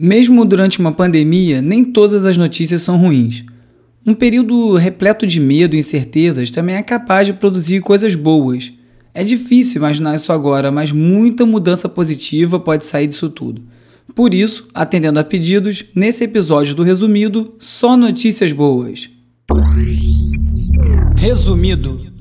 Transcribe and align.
Mesmo 0.00 0.44
durante 0.44 0.78
uma 0.78 0.92
pandemia, 0.92 1.60
nem 1.60 1.82
todas 1.82 2.24
as 2.24 2.36
notícias 2.36 2.82
são 2.82 2.96
ruins. 2.96 3.44
Um 4.06 4.14
período 4.14 4.76
repleto 4.76 5.26
de 5.26 5.40
medo 5.40 5.74
e 5.74 5.80
incertezas 5.80 6.52
também 6.52 6.76
é 6.76 6.82
capaz 6.82 7.26
de 7.26 7.32
produzir 7.32 7.80
coisas 7.80 8.14
boas. 8.14 8.72
É 9.12 9.24
difícil 9.24 9.78
imaginar 9.78 10.14
isso 10.14 10.32
agora, 10.32 10.70
mas 10.70 10.92
muita 10.92 11.44
mudança 11.44 11.88
positiva 11.88 12.60
pode 12.60 12.86
sair 12.86 13.08
disso 13.08 13.28
tudo. 13.28 13.60
Por 14.14 14.32
isso, 14.32 14.68
atendendo 14.72 15.18
a 15.18 15.24
pedidos, 15.24 15.84
nesse 15.96 16.22
episódio 16.22 16.76
do 16.76 16.84
Resumido, 16.84 17.54
só 17.58 17.96
notícias 17.96 18.52
boas. 18.52 19.10
Resumido. 21.16 22.17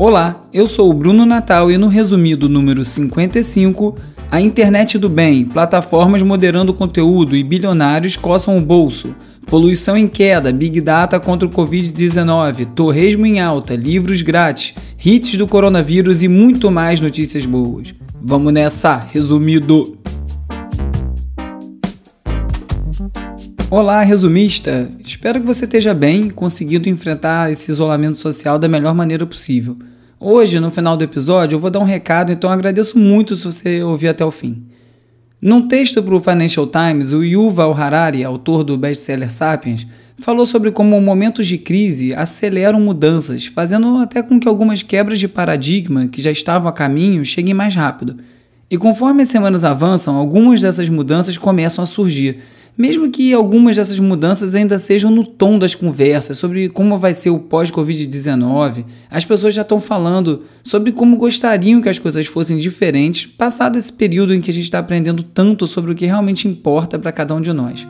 Olá, 0.00 0.42
eu 0.54 0.64
sou 0.68 0.88
o 0.88 0.94
Bruno 0.94 1.26
Natal 1.26 1.72
e 1.72 1.76
no 1.76 1.88
resumido 1.88 2.48
número 2.48 2.84
55, 2.84 3.96
a 4.30 4.40
internet 4.40 4.96
do 4.96 5.08
bem, 5.08 5.44
plataformas 5.44 6.22
moderando 6.22 6.72
conteúdo 6.72 7.34
e 7.34 7.42
bilionários 7.42 8.14
coçam 8.14 8.56
o 8.56 8.60
bolso. 8.60 9.12
Poluição 9.46 9.96
em 9.96 10.06
queda, 10.06 10.52
Big 10.52 10.80
Data 10.80 11.18
contra 11.18 11.48
o 11.48 11.50
Covid-19, 11.50 12.66
torresmo 12.76 13.26
em 13.26 13.40
alta, 13.40 13.74
livros 13.74 14.22
grátis, 14.22 14.72
hits 15.04 15.36
do 15.36 15.48
coronavírus 15.48 16.22
e 16.22 16.28
muito 16.28 16.70
mais 16.70 17.00
notícias 17.00 17.44
boas. 17.44 17.92
Vamos 18.22 18.52
nessa, 18.52 19.04
resumido! 19.12 19.98
Olá, 23.70 24.00
resumista! 24.00 24.88
Espero 24.98 25.40
que 25.40 25.46
você 25.46 25.66
esteja 25.66 25.92
bem, 25.92 26.30
conseguindo 26.30 26.88
enfrentar 26.88 27.52
esse 27.52 27.70
isolamento 27.70 28.16
social 28.16 28.58
da 28.58 28.66
melhor 28.66 28.94
maneira 28.94 29.26
possível. 29.26 29.76
Hoje, 30.18 30.58
no 30.58 30.70
final 30.70 30.96
do 30.96 31.04
episódio, 31.04 31.56
eu 31.56 31.60
vou 31.60 31.68
dar 31.68 31.80
um 31.80 31.84
recado, 31.84 32.32
então 32.32 32.48
agradeço 32.48 32.98
muito 32.98 33.36
se 33.36 33.44
você 33.44 33.82
ouvir 33.82 34.08
até 34.08 34.24
o 34.24 34.30
fim. 34.30 34.64
Num 35.38 35.68
texto 35.68 36.02
para 36.02 36.14
o 36.14 36.20
Financial 36.20 36.66
Times, 36.66 37.12
o 37.12 37.22
Yuval 37.22 37.74
Harari, 37.74 38.24
autor 38.24 38.64
do 38.64 38.78
best-seller 38.78 39.30
Sapiens, 39.30 39.86
falou 40.18 40.46
sobre 40.46 40.72
como 40.72 40.98
momentos 40.98 41.46
de 41.46 41.58
crise 41.58 42.14
aceleram 42.14 42.80
mudanças, 42.80 43.44
fazendo 43.44 43.98
até 43.98 44.22
com 44.22 44.40
que 44.40 44.48
algumas 44.48 44.82
quebras 44.82 45.20
de 45.20 45.28
paradigma 45.28 46.08
que 46.08 46.22
já 46.22 46.30
estavam 46.30 46.70
a 46.70 46.72
caminho 46.72 47.22
cheguem 47.22 47.52
mais 47.52 47.74
rápido. 47.74 48.16
E 48.70 48.76
conforme 48.76 49.22
as 49.22 49.28
semanas 49.28 49.64
avançam, 49.64 50.16
algumas 50.16 50.60
dessas 50.60 50.90
mudanças 50.90 51.38
começam 51.38 51.82
a 51.82 51.86
surgir, 51.86 52.40
mesmo 52.76 53.10
que 53.10 53.32
algumas 53.32 53.76
dessas 53.76 53.98
mudanças 53.98 54.54
ainda 54.54 54.78
sejam 54.78 55.10
no 55.10 55.24
tom 55.24 55.58
das 55.58 55.74
conversas 55.74 56.36
sobre 56.36 56.68
como 56.68 56.98
vai 56.98 57.14
ser 57.14 57.30
o 57.30 57.38
pós-Covid-19, 57.38 58.84
as 59.10 59.24
pessoas 59.24 59.54
já 59.54 59.62
estão 59.62 59.80
falando 59.80 60.42
sobre 60.62 60.92
como 60.92 61.16
gostariam 61.16 61.80
que 61.80 61.88
as 61.88 61.98
coisas 61.98 62.26
fossem 62.26 62.58
diferentes, 62.58 63.24
passado 63.24 63.78
esse 63.78 63.92
período 63.92 64.34
em 64.34 64.40
que 64.40 64.50
a 64.50 64.54
gente 64.54 64.64
está 64.64 64.80
aprendendo 64.80 65.22
tanto 65.22 65.66
sobre 65.66 65.92
o 65.92 65.94
que 65.94 66.04
realmente 66.04 66.46
importa 66.46 66.98
para 66.98 67.10
cada 67.10 67.34
um 67.34 67.40
de 67.40 67.54
nós. 67.54 67.88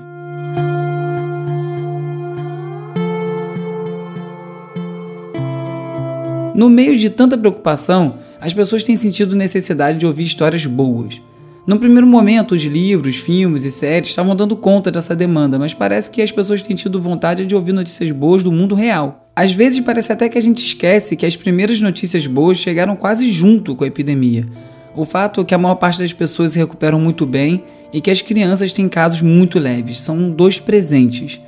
No 6.55 6.71
meio 6.71 6.97
de 6.97 7.11
tanta 7.11 7.37
preocupação, 7.37 8.19
as 8.41 8.55
pessoas 8.55 8.85
têm 8.85 8.97
sentido 8.97 9.37
necessidade 9.37 9.99
de 9.99 10.07
ouvir 10.07 10.25
histórias 10.25 10.65
boas. 10.67 11.21
No 11.67 11.79
primeiro 11.79 12.07
momento, 12.07 12.55
os 12.55 12.63
livros, 12.63 13.17
filmes 13.17 13.65
e 13.65 13.71
séries 13.71 14.09
estavam 14.09 14.35
dando 14.35 14.57
conta 14.57 14.91
dessa 14.91 15.15
demanda, 15.15 15.59
mas 15.59 15.75
parece 15.75 16.09
que 16.09 16.23
as 16.23 16.33
pessoas 16.33 16.63
têm 16.63 16.75
tido 16.75 17.01
vontade 17.01 17.45
de 17.45 17.55
ouvir 17.55 17.73
notícias 17.73 18.11
boas 18.11 18.43
do 18.43 18.51
mundo 18.51 18.75
real. 18.75 19.29
Às 19.37 19.53
vezes 19.53 19.81
parece 19.81 20.11
até 20.11 20.29
que 20.29 20.39
a 20.39 20.41
gente 20.41 20.65
esquece 20.65 21.15
que 21.15 21.27
as 21.27 21.37
primeiras 21.37 21.81
notícias 21.81 22.27
boas 22.27 22.57
chegaram 22.57 22.97
quase 22.97 23.31
junto 23.31 23.77
com 23.77 23.85
a 23.85 23.87
epidemia. 23.87 24.47
O 24.97 25.05
fato 25.05 25.43
é 25.43 25.45
que 25.45 25.55
a 25.55 25.59
maior 25.59 25.75
parte 25.75 25.99
das 25.99 26.13
pessoas 26.13 26.53
se 26.53 26.59
recuperam 26.59 26.99
muito 26.99 27.27
bem 27.27 27.63
e 27.93 28.01
que 28.01 28.11
as 28.11 28.23
crianças 28.23 28.73
têm 28.73 28.89
casos 28.89 29.21
muito 29.21 29.59
leves, 29.59 30.01
são 30.01 30.31
dois 30.31 30.59
presentes. 30.59 31.41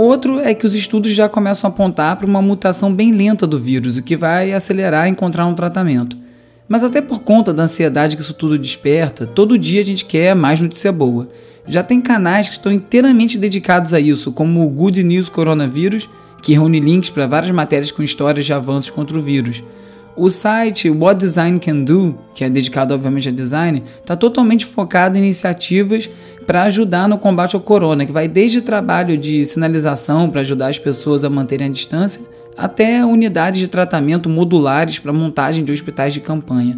Outro 0.00 0.38
é 0.38 0.54
que 0.54 0.64
os 0.64 0.76
estudos 0.76 1.10
já 1.10 1.28
começam 1.28 1.68
a 1.68 1.72
apontar 1.72 2.14
para 2.14 2.24
uma 2.28 2.40
mutação 2.40 2.94
bem 2.94 3.10
lenta 3.10 3.48
do 3.48 3.58
vírus, 3.58 3.96
o 3.96 4.02
que 4.02 4.14
vai 4.14 4.52
acelerar 4.52 5.08
encontrar 5.08 5.44
um 5.44 5.54
tratamento. 5.54 6.16
Mas 6.68 6.84
até 6.84 7.00
por 7.00 7.22
conta 7.22 7.52
da 7.52 7.64
ansiedade 7.64 8.14
que 8.14 8.22
isso 8.22 8.32
tudo 8.32 8.56
desperta, 8.56 9.26
todo 9.26 9.58
dia 9.58 9.80
a 9.80 9.84
gente 9.84 10.04
quer 10.04 10.36
mais 10.36 10.60
notícia 10.60 10.92
boa. 10.92 11.28
Já 11.66 11.82
tem 11.82 12.00
canais 12.00 12.46
que 12.46 12.52
estão 12.52 12.70
inteiramente 12.70 13.36
dedicados 13.36 13.92
a 13.92 13.98
isso, 13.98 14.30
como 14.30 14.64
o 14.64 14.70
Good 14.70 15.02
News 15.02 15.28
Coronavírus, 15.28 16.08
que 16.44 16.52
reúne 16.52 16.78
links 16.78 17.10
para 17.10 17.26
várias 17.26 17.50
matérias 17.50 17.90
com 17.90 18.00
histórias 18.00 18.46
de 18.46 18.52
avanços 18.52 18.90
contra 18.90 19.18
o 19.18 19.20
vírus. 19.20 19.64
O 20.20 20.28
site 20.28 20.90
What 20.90 21.20
Design 21.20 21.60
Can 21.60 21.84
Do, 21.84 22.18
que 22.34 22.42
é 22.42 22.50
dedicado 22.50 22.92
obviamente 22.92 23.28
a 23.28 23.32
design, 23.32 23.84
está 24.00 24.16
totalmente 24.16 24.66
focado 24.66 25.16
em 25.16 25.20
iniciativas 25.20 26.10
para 26.44 26.64
ajudar 26.64 27.08
no 27.08 27.16
combate 27.16 27.54
ao 27.54 27.62
corona, 27.62 28.04
que 28.04 28.10
vai 28.10 28.26
desde 28.26 28.60
trabalho 28.60 29.16
de 29.16 29.44
sinalização 29.44 30.28
para 30.28 30.40
ajudar 30.40 30.70
as 30.70 30.78
pessoas 30.78 31.22
a 31.22 31.30
manterem 31.30 31.68
a 31.68 31.70
distância, 31.70 32.20
até 32.56 33.04
unidades 33.06 33.60
de 33.60 33.68
tratamento 33.68 34.28
modulares 34.28 34.98
para 34.98 35.12
montagem 35.12 35.64
de 35.64 35.70
hospitais 35.70 36.12
de 36.12 36.20
campanha. 36.20 36.76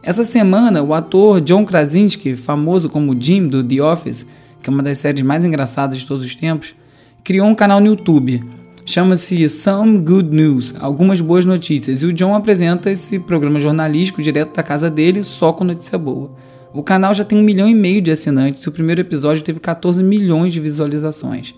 Essa 0.00 0.22
semana, 0.22 0.80
o 0.80 0.94
ator 0.94 1.40
John 1.40 1.64
Krasinski, 1.64 2.36
famoso 2.36 2.88
como 2.88 3.20
Jim 3.20 3.48
do 3.48 3.64
The 3.64 3.82
Office, 3.82 4.24
que 4.62 4.70
é 4.70 4.72
uma 4.72 4.84
das 4.84 4.98
séries 4.98 5.22
mais 5.22 5.44
engraçadas 5.44 5.98
de 5.98 6.06
todos 6.06 6.24
os 6.24 6.36
tempos, 6.36 6.72
criou 7.24 7.48
um 7.48 7.54
canal 7.56 7.80
no 7.80 7.88
YouTube. 7.88 8.44
Chama-se 8.88 9.48
Some 9.48 9.98
Good 9.98 10.34
News, 10.34 10.72
algumas 10.78 11.20
boas 11.20 11.44
notícias, 11.44 12.02
e 12.02 12.06
o 12.06 12.12
John 12.12 12.36
apresenta 12.36 12.88
esse 12.88 13.18
programa 13.18 13.58
jornalístico 13.58 14.22
direto 14.22 14.54
da 14.54 14.62
casa 14.62 14.88
dele, 14.88 15.24
só 15.24 15.52
com 15.52 15.64
notícia 15.64 15.98
boa. 15.98 16.36
O 16.72 16.84
canal 16.84 17.12
já 17.12 17.24
tem 17.24 17.36
um 17.36 17.42
milhão 17.42 17.68
e 17.68 17.74
meio 17.74 18.00
de 18.00 18.12
assinantes 18.12 18.62
e 18.62 18.68
o 18.68 18.72
primeiro 18.72 19.00
episódio 19.00 19.42
teve 19.42 19.58
14 19.58 20.04
milhões 20.04 20.52
de 20.52 20.60
visualizações. 20.60 21.52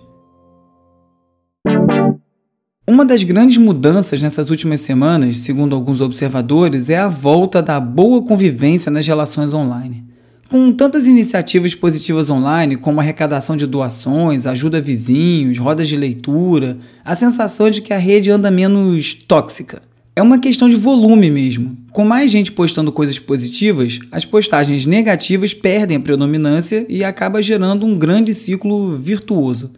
Uma 2.88 3.04
das 3.04 3.22
grandes 3.22 3.58
mudanças 3.58 4.22
nessas 4.22 4.48
últimas 4.48 4.80
semanas, 4.80 5.36
segundo 5.36 5.74
alguns 5.76 6.00
observadores, 6.00 6.88
é 6.88 6.96
a 6.96 7.08
volta 7.08 7.60
da 7.60 7.78
boa 7.78 8.22
convivência 8.22 8.90
nas 8.90 9.06
relações 9.06 9.52
online. 9.52 10.07
Com 10.48 10.72
tantas 10.72 11.06
iniciativas 11.06 11.74
positivas 11.74 12.30
online, 12.30 12.74
como 12.74 13.00
arrecadação 13.00 13.54
de 13.54 13.66
doações, 13.66 14.46
ajuda 14.46 14.78
a 14.78 14.80
vizinhos, 14.80 15.58
rodas 15.58 15.86
de 15.86 15.94
leitura, 15.94 16.78
a 17.04 17.14
sensação 17.14 17.68
de 17.68 17.82
que 17.82 17.92
a 17.92 17.98
rede 17.98 18.30
anda 18.30 18.50
menos 18.50 19.12
tóxica. 19.12 19.82
É 20.16 20.22
uma 20.22 20.38
questão 20.38 20.66
de 20.66 20.74
volume 20.74 21.30
mesmo. 21.30 21.76
Com 21.92 22.02
mais 22.02 22.30
gente 22.30 22.50
postando 22.50 22.90
coisas 22.90 23.18
positivas, 23.18 24.00
as 24.10 24.24
postagens 24.24 24.86
negativas 24.86 25.52
perdem 25.52 25.98
a 25.98 26.00
predominância 26.00 26.86
e 26.88 27.04
acaba 27.04 27.42
gerando 27.42 27.84
um 27.84 27.98
grande 27.98 28.32
ciclo 28.32 28.96
virtuoso. 28.96 29.70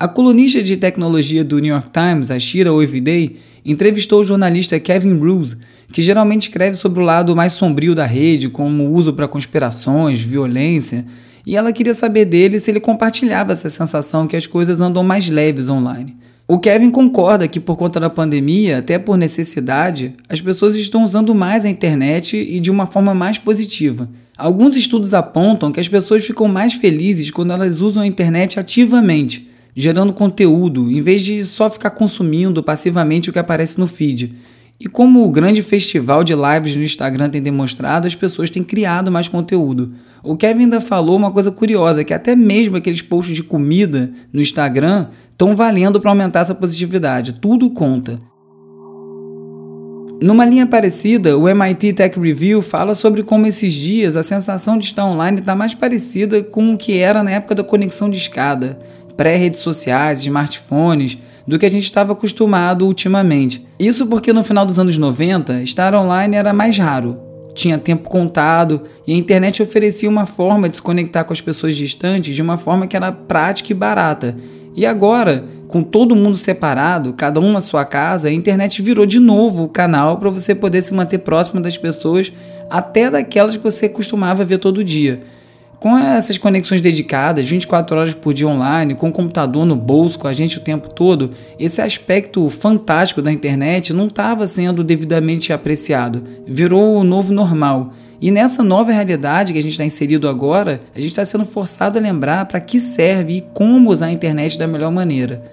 A 0.00 0.06
colunista 0.06 0.62
de 0.62 0.76
tecnologia 0.76 1.42
do 1.42 1.58
New 1.58 1.74
York 1.74 1.88
Times, 1.90 2.30
a 2.30 2.38
Shira 2.38 2.72
Oividei, 2.72 3.34
entrevistou 3.64 4.20
o 4.20 4.24
jornalista 4.24 4.78
Kevin 4.78 5.16
Bruce, 5.16 5.56
que 5.92 6.00
geralmente 6.00 6.42
escreve 6.42 6.76
sobre 6.76 7.00
o 7.00 7.04
lado 7.04 7.34
mais 7.34 7.54
sombrio 7.54 7.96
da 7.96 8.06
rede, 8.06 8.48
como 8.48 8.92
uso 8.92 9.12
para 9.12 9.26
conspirações, 9.26 10.20
violência, 10.20 11.04
e 11.44 11.56
ela 11.56 11.72
queria 11.72 11.94
saber 11.94 12.26
dele 12.26 12.60
se 12.60 12.70
ele 12.70 12.78
compartilhava 12.78 13.50
essa 13.50 13.68
sensação 13.68 14.28
que 14.28 14.36
as 14.36 14.46
coisas 14.46 14.80
andam 14.80 15.02
mais 15.02 15.28
leves 15.28 15.68
online. 15.68 16.16
O 16.46 16.60
Kevin 16.60 16.92
concorda 16.92 17.48
que 17.48 17.58
por 17.58 17.76
conta 17.76 17.98
da 17.98 18.08
pandemia, 18.08 18.78
até 18.78 19.00
por 19.00 19.16
necessidade, 19.16 20.14
as 20.28 20.40
pessoas 20.40 20.76
estão 20.76 21.02
usando 21.02 21.34
mais 21.34 21.64
a 21.64 21.68
internet 21.68 22.36
e 22.36 22.60
de 22.60 22.70
uma 22.70 22.86
forma 22.86 23.14
mais 23.14 23.36
positiva. 23.36 24.08
Alguns 24.36 24.76
estudos 24.76 25.12
apontam 25.12 25.72
que 25.72 25.80
as 25.80 25.88
pessoas 25.88 26.24
ficam 26.24 26.46
mais 26.46 26.74
felizes 26.74 27.32
quando 27.32 27.52
elas 27.52 27.80
usam 27.80 28.04
a 28.04 28.06
internet 28.06 28.60
ativamente 28.60 29.48
gerando 29.80 30.12
conteúdo, 30.12 30.90
em 30.90 31.00
vez 31.00 31.22
de 31.22 31.44
só 31.44 31.70
ficar 31.70 31.90
consumindo 31.90 32.64
passivamente 32.64 33.30
o 33.30 33.32
que 33.32 33.38
aparece 33.38 33.78
no 33.78 33.86
feed. 33.86 34.34
E 34.80 34.88
como 34.88 35.24
o 35.24 35.30
grande 35.30 35.62
festival 35.62 36.24
de 36.24 36.34
lives 36.34 36.74
no 36.74 36.82
Instagram 36.82 37.30
tem 37.30 37.40
demonstrado, 37.40 38.04
as 38.04 38.14
pessoas 38.16 38.50
têm 38.50 38.64
criado 38.64 39.12
mais 39.12 39.28
conteúdo. 39.28 39.92
O 40.20 40.36
Kevin 40.36 40.64
ainda 40.64 40.80
falou 40.80 41.16
uma 41.16 41.30
coisa 41.30 41.52
curiosa, 41.52 42.02
que 42.02 42.12
até 42.12 42.34
mesmo 42.34 42.76
aqueles 42.76 43.02
posts 43.02 43.36
de 43.36 43.44
comida 43.44 44.10
no 44.32 44.40
Instagram 44.40 45.06
estão 45.30 45.54
valendo 45.54 46.00
para 46.00 46.10
aumentar 46.10 46.40
essa 46.40 46.56
positividade. 46.56 47.34
Tudo 47.34 47.70
conta. 47.70 48.20
Numa 50.20 50.44
linha 50.44 50.66
parecida, 50.66 51.38
o 51.38 51.48
MIT 51.48 51.92
Tech 51.92 52.18
Review 52.18 52.62
fala 52.62 52.96
sobre 52.96 53.22
como 53.22 53.46
esses 53.46 53.72
dias 53.72 54.16
a 54.16 54.24
sensação 54.24 54.76
de 54.76 54.86
estar 54.86 55.04
online 55.04 55.38
está 55.38 55.54
mais 55.54 55.72
parecida 55.72 56.42
com 56.42 56.74
o 56.74 56.76
que 56.76 56.98
era 56.98 57.22
na 57.22 57.30
época 57.30 57.54
da 57.54 57.62
conexão 57.62 58.10
de 58.10 58.16
escada 58.16 58.76
pré-redes 59.18 59.58
sociais, 59.58 60.20
smartphones, 60.20 61.18
do 61.44 61.58
que 61.58 61.66
a 61.66 61.70
gente 61.70 61.82
estava 61.82 62.12
acostumado 62.12 62.86
ultimamente. 62.86 63.66
Isso 63.76 64.06
porque 64.06 64.32
no 64.32 64.44
final 64.44 64.64
dos 64.64 64.78
anos 64.78 64.96
90, 64.96 65.60
estar 65.60 65.92
online 65.92 66.36
era 66.36 66.52
mais 66.52 66.78
raro. 66.78 67.18
Tinha 67.52 67.76
tempo 67.76 68.08
contado 68.08 68.84
e 69.04 69.12
a 69.12 69.16
internet 69.16 69.60
oferecia 69.60 70.08
uma 70.08 70.24
forma 70.24 70.68
de 70.68 70.76
se 70.76 70.82
conectar 70.82 71.24
com 71.24 71.32
as 71.32 71.40
pessoas 71.40 71.74
distantes 71.74 72.36
de 72.36 72.40
uma 72.40 72.56
forma 72.56 72.86
que 72.86 72.96
era 72.96 73.10
prática 73.10 73.72
e 73.72 73.74
barata. 73.74 74.36
E 74.76 74.86
agora, 74.86 75.44
com 75.66 75.82
todo 75.82 76.14
mundo 76.14 76.36
separado, 76.36 77.12
cada 77.12 77.40
um 77.40 77.50
na 77.50 77.60
sua 77.60 77.84
casa, 77.84 78.28
a 78.28 78.32
internet 78.32 78.80
virou 78.80 79.04
de 79.04 79.18
novo 79.18 79.64
o 79.64 79.68
canal 79.68 80.18
para 80.18 80.30
você 80.30 80.54
poder 80.54 80.80
se 80.82 80.94
manter 80.94 81.18
próximo 81.18 81.60
das 81.60 81.76
pessoas, 81.76 82.32
até 82.70 83.10
daquelas 83.10 83.56
que 83.56 83.64
você 83.64 83.88
costumava 83.88 84.44
ver 84.44 84.58
todo 84.58 84.84
dia. 84.84 85.24
Com 85.80 85.96
essas 85.96 86.36
conexões 86.36 86.80
dedicadas, 86.80 87.48
24 87.48 87.96
horas 87.96 88.12
por 88.12 88.34
dia 88.34 88.48
online, 88.48 88.96
com 88.96 89.10
o 89.10 89.12
computador 89.12 89.64
no 89.64 89.76
bolso 89.76 90.18
com 90.18 90.26
a 90.26 90.32
gente 90.32 90.58
o 90.58 90.60
tempo 90.60 90.88
todo, 90.88 91.30
esse 91.56 91.80
aspecto 91.80 92.50
fantástico 92.50 93.22
da 93.22 93.30
internet 93.30 93.92
não 93.92 94.08
estava 94.08 94.44
sendo 94.48 94.82
devidamente 94.82 95.52
apreciado. 95.52 96.24
Virou 96.44 96.96
o 96.96 97.04
novo 97.04 97.32
normal. 97.32 97.92
E 98.20 98.32
nessa 98.32 98.64
nova 98.64 98.90
realidade 98.90 99.52
que 99.52 99.58
a 99.60 99.62
gente 99.62 99.72
está 99.72 99.84
inserido 99.84 100.28
agora, 100.28 100.80
a 100.96 100.98
gente 100.98 101.10
está 101.10 101.24
sendo 101.24 101.44
forçado 101.44 101.96
a 101.96 102.02
lembrar 102.02 102.46
para 102.46 102.58
que 102.60 102.80
serve 102.80 103.34
e 103.34 103.40
como 103.54 103.90
usar 103.90 104.06
a 104.06 104.12
internet 104.12 104.58
da 104.58 104.66
melhor 104.66 104.90
maneira. 104.90 105.44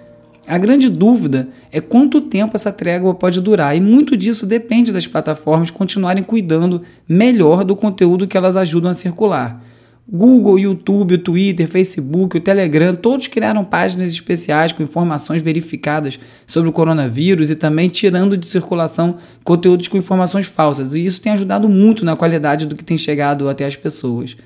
A 0.48 0.58
grande 0.58 0.90
dúvida 0.90 1.48
é 1.72 1.80
quanto 1.80 2.20
tempo 2.20 2.56
essa 2.56 2.72
trégua 2.72 3.14
pode 3.14 3.40
durar, 3.42 3.78
e 3.78 3.80
muito 3.80 4.18
disso 4.18 4.48
depende 4.48 4.92
das 4.92 5.06
plataformas 5.06 5.70
continuarem 5.70 6.24
cuidando 6.24 6.82
melhor 7.08 7.64
do 7.64 7.76
conteúdo 7.76 8.26
que 8.26 8.36
elas 8.38 8.56
ajudam 8.56 8.90
a 8.90 8.96
circular. 8.96 9.62
Google, 10.08 10.60
YouTube, 10.60 11.18
Twitter, 11.18 11.68
Facebook, 11.68 12.38
o 12.38 12.40
Telegram, 12.42 12.94
todos 12.94 13.28
criaram 13.28 13.66
páginas 13.66 14.12
especiais 14.12 14.72
com 14.72 14.84
informações 14.84 15.42
verificadas 15.42 16.20
sobre 16.46 16.70
o 16.70 16.74
coronavírus 16.74 17.50
e 17.50 17.56
também 17.56 17.90
tirando 17.90 18.38
de 18.38 18.46
circulação 18.46 19.18
conteúdos 19.44 19.88
com 19.88 19.98
informações 19.98 20.46
falsas. 20.46 20.94
E 20.94 21.04
isso 21.04 21.20
tem 21.20 21.32
ajudado 21.32 21.68
muito 21.68 22.06
na 22.06 22.16
qualidade 22.16 22.68
do 22.68 22.76
que 22.76 22.84
tem 22.84 22.98
chegado 22.98 23.50
até 23.50 23.66
as 23.66 23.76
pessoas. 23.76 24.38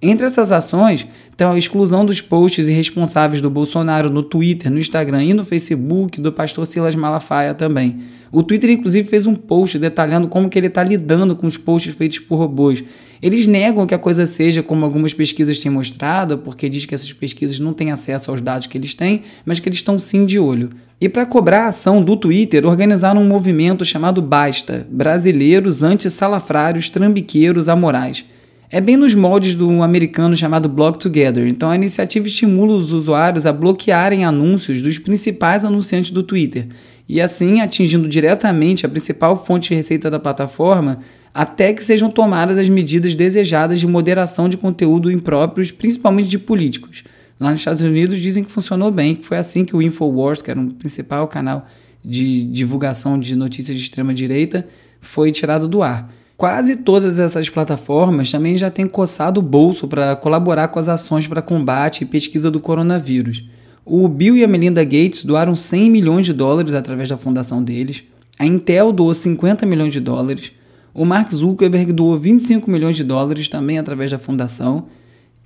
Entre 0.00 0.26
essas 0.26 0.52
ações 0.52 1.06
estão 1.30 1.52
a 1.52 1.58
exclusão 1.58 2.04
dos 2.04 2.20
posts 2.20 2.68
irresponsáveis 2.68 3.40
do 3.40 3.48
Bolsonaro 3.48 4.10
no 4.10 4.22
Twitter, 4.22 4.70
no 4.70 4.78
Instagram 4.78 5.24
e 5.24 5.34
no 5.34 5.42
Facebook 5.42 6.20
do 6.20 6.30
pastor 6.30 6.66
Silas 6.66 6.94
Malafaia 6.94 7.54
também. 7.54 8.00
O 8.30 8.42
Twitter, 8.42 8.68
inclusive, 8.68 9.08
fez 9.08 9.24
um 9.24 9.34
post 9.34 9.78
detalhando 9.78 10.28
como 10.28 10.50
que 10.50 10.58
ele 10.58 10.66
está 10.66 10.84
lidando 10.84 11.34
com 11.34 11.46
os 11.46 11.56
posts 11.56 11.94
feitos 11.94 12.18
por 12.18 12.36
robôs. 12.36 12.84
Eles 13.22 13.46
negam 13.46 13.86
que 13.86 13.94
a 13.94 13.98
coisa 13.98 14.26
seja 14.26 14.62
como 14.62 14.84
algumas 14.84 15.14
pesquisas 15.14 15.58
têm 15.58 15.72
mostrado, 15.72 16.36
porque 16.38 16.68
diz 16.68 16.84
que 16.84 16.94
essas 16.94 17.12
pesquisas 17.14 17.58
não 17.58 17.72
têm 17.72 17.90
acesso 17.90 18.30
aos 18.30 18.42
dados 18.42 18.66
que 18.66 18.76
eles 18.76 18.92
têm, 18.92 19.22
mas 19.46 19.60
que 19.60 19.68
eles 19.68 19.78
estão 19.78 19.98
sim 19.98 20.26
de 20.26 20.38
olho. 20.38 20.70
E 21.00 21.08
para 21.08 21.24
cobrar 21.24 21.62
a 21.62 21.68
ação 21.68 22.02
do 22.02 22.16
Twitter, 22.16 22.66
organizaram 22.66 23.22
um 23.22 23.28
movimento 23.28 23.82
chamado 23.82 24.20
Basta 24.20 24.86
Brasileiros 24.90 25.82
Anti-Salafrários 25.82 26.90
Trambiqueiros 26.90 27.70
Amorais. 27.70 28.24
É 28.68 28.80
bem 28.80 28.96
nos 28.96 29.14
moldes 29.14 29.54
do 29.54 29.80
americano 29.80 30.36
chamado 30.36 30.68
Block 30.68 30.98
Together, 30.98 31.46
então 31.46 31.70
a 31.70 31.76
iniciativa 31.76 32.26
estimula 32.26 32.74
os 32.74 32.92
usuários 32.92 33.46
a 33.46 33.52
bloquearem 33.52 34.24
anúncios 34.24 34.82
dos 34.82 34.98
principais 34.98 35.64
anunciantes 35.64 36.10
do 36.10 36.20
Twitter, 36.20 36.66
e 37.08 37.20
assim 37.20 37.60
atingindo 37.60 38.08
diretamente 38.08 38.84
a 38.84 38.88
principal 38.88 39.36
fonte 39.36 39.68
de 39.68 39.76
receita 39.76 40.10
da 40.10 40.18
plataforma, 40.18 40.98
até 41.32 41.72
que 41.72 41.84
sejam 41.84 42.10
tomadas 42.10 42.58
as 42.58 42.68
medidas 42.68 43.14
desejadas 43.14 43.78
de 43.78 43.86
moderação 43.86 44.48
de 44.48 44.56
conteúdo 44.56 45.12
impróprios, 45.12 45.70
principalmente 45.70 46.28
de 46.28 46.38
políticos. 46.38 47.04
Lá 47.38 47.52
nos 47.52 47.60
Estados 47.60 47.82
Unidos 47.82 48.18
dizem 48.18 48.42
que 48.42 48.50
funcionou 48.50 48.90
bem, 48.90 49.14
que 49.14 49.24
foi 49.24 49.38
assim 49.38 49.64
que 49.64 49.76
o 49.76 49.82
InfoWars, 49.82 50.42
que 50.42 50.50
era 50.50 50.58
um 50.58 50.70
principal 50.70 51.28
canal 51.28 51.66
de 52.04 52.42
divulgação 52.42 53.16
de 53.16 53.36
notícias 53.36 53.76
de 53.76 53.84
extrema 53.84 54.12
direita, 54.12 54.66
foi 55.00 55.30
tirado 55.30 55.68
do 55.68 55.84
ar. 55.84 56.10
Quase 56.36 56.76
todas 56.76 57.18
essas 57.18 57.48
plataformas 57.48 58.30
também 58.30 58.58
já 58.58 58.70
têm 58.70 58.86
coçado 58.86 59.40
o 59.40 59.42
bolso 59.42 59.88
para 59.88 60.14
colaborar 60.14 60.68
com 60.68 60.78
as 60.78 60.86
ações 60.86 61.26
para 61.26 61.40
combate 61.40 62.02
e 62.02 62.06
pesquisa 62.06 62.50
do 62.50 62.60
coronavírus. 62.60 63.48
O 63.86 64.06
Bill 64.06 64.36
e 64.36 64.44
a 64.44 64.48
Melinda 64.48 64.84
Gates 64.84 65.24
doaram 65.24 65.54
100 65.54 65.90
milhões 65.90 66.26
de 66.26 66.34
dólares 66.34 66.74
através 66.74 67.08
da 67.08 67.16
fundação 67.16 67.62
deles, 67.62 68.02
a 68.38 68.44
Intel 68.44 68.92
doou 68.92 69.14
50 69.14 69.64
milhões 69.64 69.94
de 69.94 70.00
dólares, 70.00 70.52
o 70.92 71.06
Mark 71.06 71.32
Zuckerberg 71.32 71.90
doou 71.92 72.18
25 72.18 72.70
milhões 72.70 72.96
de 72.96 73.04
dólares 73.04 73.48
também 73.48 73.78
através 73.78 74.10
da 74.10 74.18
fundação, 74.18 74.86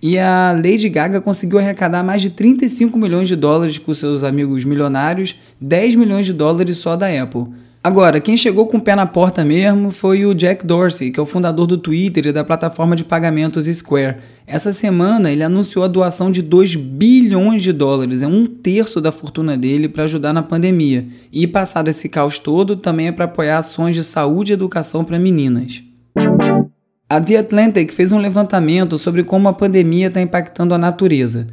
e 0.03 0.19
a 0.19 0.53
Lady 0.53 0.89
Gaga 0.89 1.21
conseguiu 1.21 1.59
arrecadar 1.59 2.03
mais 2.03 2.23
de 2.23 2.31
35 2.31 2.99
milhões 2.99 3.29
de 3.29 3.37
dólares 3.37 3.79
com 3.79 3.93
seus 3.95 4.25
amigos 4.25 4.65
milionários, 4.65 5.37
10 5.61 5.95
milhões 5.95 6.27
de 6.27 6.33
dólares 6.33 6.79
só 6.79 6.97
da 6.97 7.07
Apple. 7.07 7.47
Agora, 7.83 8.21
quem 8.21 8.37
chegou 8.37 8.67
com 8.67 8.77
o 8.77 8.81
pé 8.81 8.95
na 8.95 9.07
porta 9.07 9.43
mesmo 9.43 9.91
foi 9.91 10.27
o 10.27 10.35
Jack 10.35 10.67
Dorsey, 10.67 11.11
que 11.11 11.19
é 11.19 11.23
o 11.23 11.27
fundador 11.27 11.67
do 11.67 11.79
Twitter 11.79 12.27
e 12.27 12.33
da 12.33 12.45
plataforma 12.45 12.95
de 12.95 13.05
pagamentos 13.05 13.65
Square. 13.75 14.19
Essa 14.47 14.71
semana 14.71 15.31
ele 15.31 15.43
anunciou 15.43 15.83
a 15.83 15.89
doação 15.89 16.31
de 16.31 16.43
2 16.43 16.75
bilhões 16.75 17.63
de 17.63 17.73
dólares, 17.73 18.23
é 18.23 18.27
um 18.27 18.45
terço 18.45 19.01
da 19.01 19.11
fortuna 19.11 19.57
dele 19.57 19.89
para 19.89 20.05
ajudar 20.05 20.35
na 20.35 20.43
pandemia. 20.43 21.07
E 21.33 21.47
passado 21.47 21.89
esse 21.89 22.07
caos 22.07 22.39
todo, 22.39 22.77
também 22.77 23.07
é 23.09 23.13
para 23.13 23.25
apoiar 23.25 23.57
ações 23.57 23.95
de 23.95 24.05
saúde 24.05 24.53
e 24.53 24.55
educação 24.55 25.03
para 25.03 25.19
meninas. 25.19 25.83
A 27.09 27.19
The 27.19 27.39
Atlantic 27.39 27.93
fez 27.93 28.13
um 28.13 28.19
levantamento 28.19 28.99
sobre 28.99 29.25
como 29.25 29.49
a 29.49 29.55
pandemia 29.55 30.09
está 30.09 30.21
impactando 30.21 30.75
a 30.75 30.79
natureza. 30.79 31.47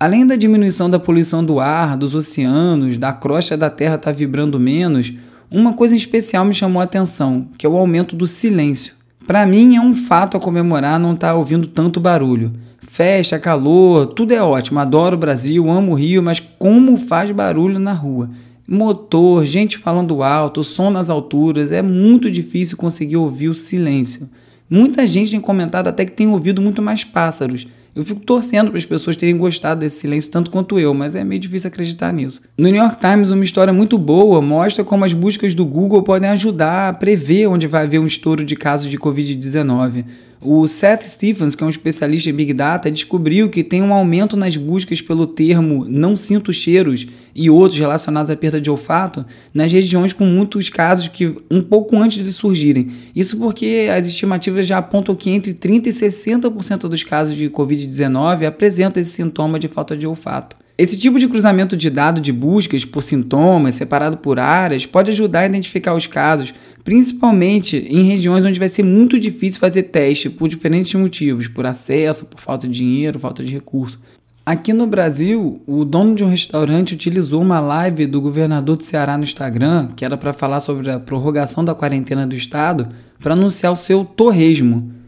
Além 0.00 0.26
da 0.26 0.34
diminuição 0.34 0.88
da 0.88 0.98
poluição 0.98 1.44
do 1.44 1.60
ar, 1.60 1.94
dos 1.98 2.14
oceanos, 2.14 2.96
da 2.96 3.12
crosta 3.12 3.54
da 3.54 3.68
Terra 3.68 3.96
estar 3.96 4.12
tá 4.12 4.16
vibrando 4.16 4.58
menos, 4.58 5.12
uma 5.54 5.72
coisa 5.72 5.94
especial 5.94 6.44
me 6.44 6.52
chamou 6.52 6.80
a 6.80 6.84
atenção, 6.84 7.46
que 7.56 7.64
é 7.64 7.68
o 7.68 7.76
aumento 7.76 8.16
do 8.16 8.26
silêncio. 8.26 8.94
Para 9.24 9.46
mim 9.46 9.76
é 9.76 9.80
um 9.80 9.94
fato 9.94 10.36
a 10.36 10.40
comemorar 10.40 10.98
não 10.98 11.14
estar 11.14 11.28
tá 11.28 11.34
ouvindo 11.34 11.68
tanto 11.68 12.00
barulho. 12.00 12.52
Festa, 12.80 13.38
calor, 13.38 14.08
tudo 14.08 14.32
é 14.32 14.42
ótimo. 14.42 14.80
Adoro 14.80 15.16
o 15.16 15.18
Brasil, 15.18 15.70
amo 15.70 15.92
o 15.92 15.94
Rio, 15.94 16.22
mas 16.22 16.40
como 16.58 16.96
faz 16.96 17.30
barulho 17.30 17.78
na 17.78 17.92
rua? 17.92 18.30
Motor, 18.66 19.44
gente 19.44 19.78
falando 19.78 20.22
alto, 20.22 20.64
som 20.64 20.90
nas 20.90 21.08
alturas, 21.08 21.70
é 21.70 21.82
muito 21.82 22.30
difícil 22.30 22.76
conseguir 22.76 23.16
ouvir 23.16 23.48
o 23.48 23.54
silêncio. 23.54 24.28
Muita 24.68 25.06
gente 25.06 25.30
tem 25.30 25.40
comentado 25.40 25.86
até 25.86 26.04
que 26.04 26.12
tem 26.12 26.26
ouvido 26.26 26.60
muito 26.60 26.82
mais 26.82 27.04
pássaros. 27.04 27.66
Eu 27.94 28.04
fico 28.04 28.20
torcendo 28.20 28.70
para 28.70 28.78
as 28.78 28.84
pessoas 28.84 29.16
terem 29.16 29.36
gostado 29.36 29.80
desse 29.80 30.00
silêncio 30.00 30.28
tanto 30.30 30.50
quanto 30.50 30.80
eu, 30.80 30.92
mas 30.92 31.14
é 31.14 31.22
meio 31.22 31.40
difícil 31.40 31.68
acreditar 31.68 32.12
nisso. 32.12 32.42
No 32.58 32.68
New 32.68 32.82
York 32.82 32.98
Times, 32.98 33.30
uma 33.30 33.44
história 33.44 33.72
muito 33.72 33.96
boa 33.96 34.42
mostra 34.42 34.82
como 34.82 35.04
as 35.04 35.14
buscas 35.14 35.54
do 35.54 35.64
Google 35.64 36.02
podem 36.02 36.28
ajudar 36.30 36.88
a 36.88 36.92
prever 36.92 37.46
onde 37.46 37.68
vai 37.68 37.84
haver 37.84 38.00
um 38.00 38.04
estouro 38.04 38.44
de 38.44 38.56
casos 38.56 38.90
de 38.90 38.98
Covid-19. 38.98 40.04
O 40.46 40.68
Seth 40.68 41.04
Stephens, 41.04 41.54
que 41.54 41.64
é 41.64 41.66
um 41.66 41.70
especialista 41.70 42.28
em 42.28 42.34
Big 42.34 42.52
Data, 42.52 42.90
descobriu 42.90 43.48
que 43.48 43.64
tem 43.64 43.80
um 43.80 43.94
aumento 43.94 44.36
nas 44.36 44.58
buscas 44.58 45.00
pelo 45.00 45.26
termo 45.26 45.86
não 45.88 46.18
sinto 46.18 46.52
cheiros 46.52 47.06
e 47.34 47.48
outros 47.48 47.80
relacionados 47.80 48.30
à 48.30 48.36
perda 48.36 48.60
de 48.60 48.70
olfato 48.70 49.24
nas 49.54 49.72
regiões 49.72 50.12
com 50.12 50.26
muitos 50.26 50.68
casos 50.68 51.08
que 51.08 51.34
um 51.50 51.62
pouco 51.62 51.96
antes 51.96 52.22
de 52.22 52.30
surgirem. 52.30 52.90
Isso 53.16 53.38
porque 53.38 53.88
as 53.90 54.06
estimativas 54.06 54.66
já 54.66 54.76
apontam 54.76 55.14
que 55.14 55.30
entre 55.30 55.54
30% 55.54 55.86
e 55.86 55.88
60% 55.88 56.88
dos 56.88 57.02
casos 57.02 57.34
de 57.34 57.48
Covid-19 57.48 58.46
apresentam 58.46 59.00
esse 59.00 59.12
sintoma 59.12 59.58
de 59.58 59.66
falta 59.66 59.96
de 59.96 60.06
olfato. 60.06 60.56
Esse 60.76 60.98
tipo 60.98 61.20
de 61.20 61.28
cruzamento 61.28 61.76
de 61.76 61.88
dados 61.88 62.20
de 62.20 62.32
buscas 62.32 62.84
por 62.84 63.00
sintomas, 63.00 63.76
separado 63.76 64.16
por 64.16 64.40
áreas, 64.40 64.84
pode 64.84 65.12
ajudar 65.12 65.40
a 65.40 65.46
identificar 65.46 65.94
os 65.94 66.08
casos, 66.08 66.52
principalmente 66.82 67.76
em 67.76 68.02
regiões 68.02 68.44
onde 68.44 68.58
vai 68.58 68.68
ser 68.68 68.82
muito 68.82 69.16
difícil 69.16 69.60
fazer 69.60 69.84
teste 69.84 70.28
por 70.28 70.48
diferentes 70.48 70.92
motivos, 70.94 71.46
por 71.46 71.64
acesso, 71.64 72.26
por 72.26 72.40
falta 72.40 72.66
de 72.66 72.74
dinheiro, 72.74 73.20
falta 73.20 73.44
de 73.44 73.52
recurso. 73.52 74.00
Aqui 74.44 74.72
no 74.72 74.88
Brasil, 74.88 75.62
o 75.64 75.84
dono 75.84 76.12
de 76.12 76.24
um 76.24 76.28
restaurante 76.28 76.92
utilizou 76.92 77.40
uma 77.40 77.60
live 77.60 78.04
do 78.04 78.20
governador 78.20 78.76
do 78.76 78.82
Ceará 78.82 79.16
no 79.16 79.22
Instagram, 79.22 79.90
que 79.94 80.04
era 80.04 80.16
para 80.16 80.32
falar 80.32 80.58
sobre 80.58 80.90
a 80.90 80.98
prorrogação 80.98 81.64
da 81.64 81.74
quarentena 81.74 82.26
do 82.26 82.34
estado, 82.34 82.88
para 83.20 83.34
anunciar 83.34 83.72
o 83.72 83.76
seu 83.76 84.04
torresmo. 84.04 85.03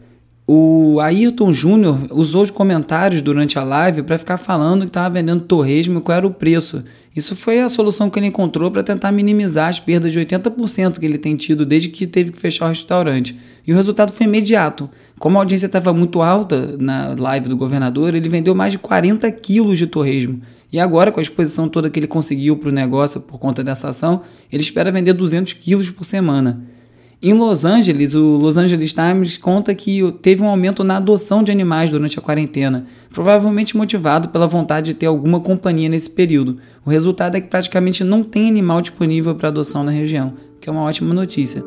O 0.49 1.01
Ayrton 1.01 1.51
Júnior 1.51 2.07
usou 2.09 2.41
os 2.41 2.49
comentários 2.49 3.21
durante 3.21 3.59
a 3.59 3.65
live 3.65 4.01
para 4.01 4.17
ficar 4.17 4.37
falando 4.37 4.83
que 4.83 4.87
estava 4.87 5.13
vendendo 5.13 5.41
torresmo 5.41 5.99
e 5.99 6.01
qual 6.01 6.19
era 6.19 6.25
o 6.25 6.31
preço. 6.31 6.85
Isso 7.13 7.35
foi 7.35 7.59
a 7.59 7.67
solução 7.67 8.09
que 8.09 8.17
ele 8.17 8.27
encontrou 8.27 8.71
para 8.71 8.81
tentar 8.81 9.11
minimizar 9.11 9.67
as 9.67 9.81
perdas 9.81 10.13
de 10.13 10.19
80% 10.21 10.99
que 10.99 11.05
ele 11.05 11.17
tem 11.17 11.35
tido 11.35 11.65
desde 11.65 11.89
que 11.89 12.07
teve 12.07 12.31
que 12.31 12.39
fechar 12.39 12.67
o 12.67 12.69
restaurante. 12.69 13.37
E 13.65 13.73
o 13.73 13.75
resultado 13.75 14.13
foi 14.13 14.25
imediato. 14.25 14.89
Como 15.19 15.37
a 15.37 15.41
audiência 15.41 15.65
estava 15.65 15.91
muito 15.91 16.21
alta 16.21 16.77
na 16.79 17.13
live 17.19 17.49
do 17.49 17.57
governador, 17.57 18.15
ele 18.15 18.29
vendeu 18.29 18.55
mais 18.55 18.71
de 18.71 18.79
40 18.79 19.29
quilos 19.33 19.77
de 19.77 19.85
torresmo. 19.85 20.41
E 20.71 20.79
agora, 20.79 21.11
com 21.11 21.19
a 21.19 21.23
exposição 21.23 21.67
toda 21.67 21.89
que 21.89 21.99
ele 21.99 22.07
conseguiu 22.07 22.55
para 22.55 22.69
o 22.69 22.71
negócio 22.71 23.19
por 23.19 23.37
conta 23.37 23.61
dessa 23.61 23.89
ação, 23.89 24.21
ele 24.49 24.63
espera 24.63 24.93
vender 24.93 25.11
200 25.11 25.51
quilos 25.51 25.91
por 25.91 26.05
semana. 26.05 26.76
Em 27.19 27.33
Los 27.33 27.65
Angeles, 27.65 28.13
o 28.13 28.37
Los 28.37 28.57
Angeles 28.57 28.93
Times 28.93 29.37
conta 29.37 29.73
que 29.73 30.11
teve 30.21 30.43
um 30.43 30.47
aumento 30.47 30.83
na 30.83 30.97
adoção 30.97 31.41
de 31.41 31.51
animais 31.51 31.89
durante 31.89 32.19
a 32.19 32.21
quarentena, 32.21 32.85
provavelmente 33.09 33.75
motivado 33.75 34.29
pela 34.29 34.45
vontade 34.45 34.87
de 34.87 34.93
ter 34.93 35.07
alguma 35.07 35.39
companhia 35.39 35.89
nesse 35.89 36.11
período. 36.11 36.59
O 36.85 36.91
resultado 36.91 37.35
é 37.35 37.41
que 37.41 37.47
praticamente 37.47 38.03
não 38.03 38.21
tem 38.21 38.47
animal 38.47 38.81
disponível 38.81 39.33
para 39.33 39.47
adoção 39.47 39.83
na 39.83 39.89
região, 39.89 40.35
que 40.61 40.69
é 40.69 40.71
uma 40.71 40.83
ótima 40.83 41.11
notícia. 41.11 41.63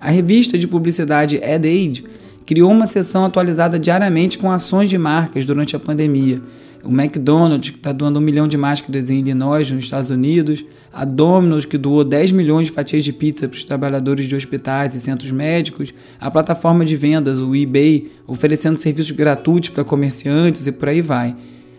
A 0.00 0.08
revista 0.08 0.56
de 0.56 0.66
publicidade 0.66 1.36
Ad 1.36 1.68
Age 1.68 2.04
criou 2.46 2.70
uma 2.70 2.86
seção 2.86 3.24
atualizada 3.24 3.78
diariamente 3.78 4.38
com 4.38 4.50
ações 4.50 4.88
de 4.88 4.96
marcas 4.96 5.44
durante 5.44 5.74
a 5.74 5.80
pandemia. 5.80 6.40
O 6.84 6.88
McDonald's, 6.88 7.70
que 7.70 7.78
está 7.78 7.90
doando 7.90 8.20
um 8.20 8.22
milhão 8.22 8.46
de 8.46 8.56
máscaras 8.56 9.10
em 9.10 9.18
Illinois, 9.18 9.68
nos 9.72 9.84
Estados 9.84 10.08
Unidos. 10.08 10.64
A 10.92 11.04
Domino's, 11.04 11.64
que 11.64 11.76
doou 11.76 12.04
10 12.04 12.30
milhões 12.30 12.66
de 12.66 12.72
fatias 12.72 13.02
de 13.02 13.12
pizza 13.12 13.48
para 13.48 13.56
os 13.56 13.64
trabalhadores 13.64 14.28
de 14.28 14.36
hospitais 14.36 14.94
e 14.94 15.00
centros 15.00 15.32
médicos. 15.32 15.92
A 16.20 16.30
plataforma 16.30 16.84
de 16.84 16.94
vendas, 16.94 17.40
o 17.40 17.56
eBay, 17.56 18.12
oferecendo 18.24 18.78
serviços 18.78 19.10
gratuitos 19.10 19.70
para 19.70 19.82
comerciantes 19.82 20.68
e 20.68 20.72
por 20.72 20.88
aí 20.88 21.00
vai. 21.00 21.34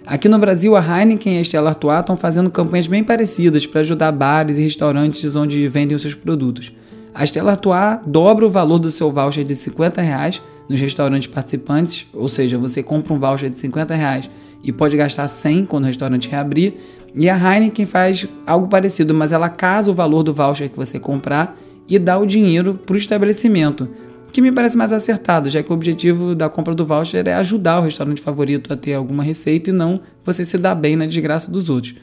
Aqui 0.06 0.28
no 0.28 0.38
Brasil, 0.38 0.76
a 0.76 0.82
Heineken 0.82 1.38
e 1.38 1.40
a 1.40 1.42
Stella 1.42 1.70
Artois 1.70 2.00
estão 2.00 2.18
fazendo 2.18 2.50
campanhas 2.50 2.88
bem 2.88 3.04
parecidas 3.04 3.66
para 3.66 3.82
ajudar 3.82 4.12
bares 4.12 4.58
e 4.58 4.64
restaurantes 4.64 5.36
onde 5.38 5.66
vendem 5.70 5.96
os 5.96 6.02
seus 6.02 6.16
produtos. 6.16 6.74
A 7.14 7.24
Stella 7.24 7.52
Artois 7.52 8.00
dobra 8.06 8.46
o 8.46 8.50
valor 8.50 8.80
do 8.80 8.92
seu 8.92 9.10
voucher 9.10 9.46
de 9.46 9.56
50 9.56 10.02
reais 10.02 10.42
nos 10.70 10.80
restaurantes 10.80 11.28
participantes, 11.28 12.08
ou 12.14 12.28
seja, 12.28 12.58
você 12.58 12.84
compra 12.84 13.14
um 13.14 13.20
voucher 13.20 13.50
de 13.50 13.58
50 13.58 13.96
reais 13.96 14.30
e 14.64 14.72
pode 14.72 14.98
gastar 14.98 15.28
100 15.28 15.66
quando 15.66 15.84
o 15.84 15.88
restaurante 15.88 16.30
reabrir. 16.30 16.76
E 17.16 17.30
a 17.30 17.38
Heineken 17.38 17.86
faz 17.86 18.28
algo 18.46 18.68
parecido, 18.68 19.14
mas 19.14 19.32
ela 19.32 19.50
casa 19.50 19.90
o 19.90 19.94
valor 19.94 20.24
do 20.24 20.34
voucher 20.34 20.70
que 20.70 20.76
você 20.76 21.00
comprar 21.00 21.58
e 21.88 21.98
dá 21.98 22.18
o 22.18 22.26
dinheiro 22.26 22.80
para 22.86 22.96
o 22.96 22.98
estabelecimento 22.98 23.90
que 24.38 24.42
me 24.42 24.52
parece 24.52 24.78
mais 24.78 24.94
acertado, 24.94 25.50
já 25.50 25.64
que 25.64 25.72
o 25.72 25.74
objetivo 25.74 26.36
da 26.36 26.48
compra 26.48 26.76
do 26.76 26.86
voucher 26.86 27.28
é 27.28 27.34
ajudar 27.34 27.80
o 27.80 27.82
restaurante 27.82 28.22
favorito 28.22 28.72
a 28.72 28.76
ter 28.76 28.94
alguma 28.94 29.24
receita 29.24 29.72
e 29.72 29.74
não 29.74 30.00
você 30.24 30.46
se 30.46 30.60
dar 30.60 30.76
bem 30.76 30.96
na 30.96 31.08
desgraça 31.08 31.50
dos 31.50 31.72
outros. 31.72 31.96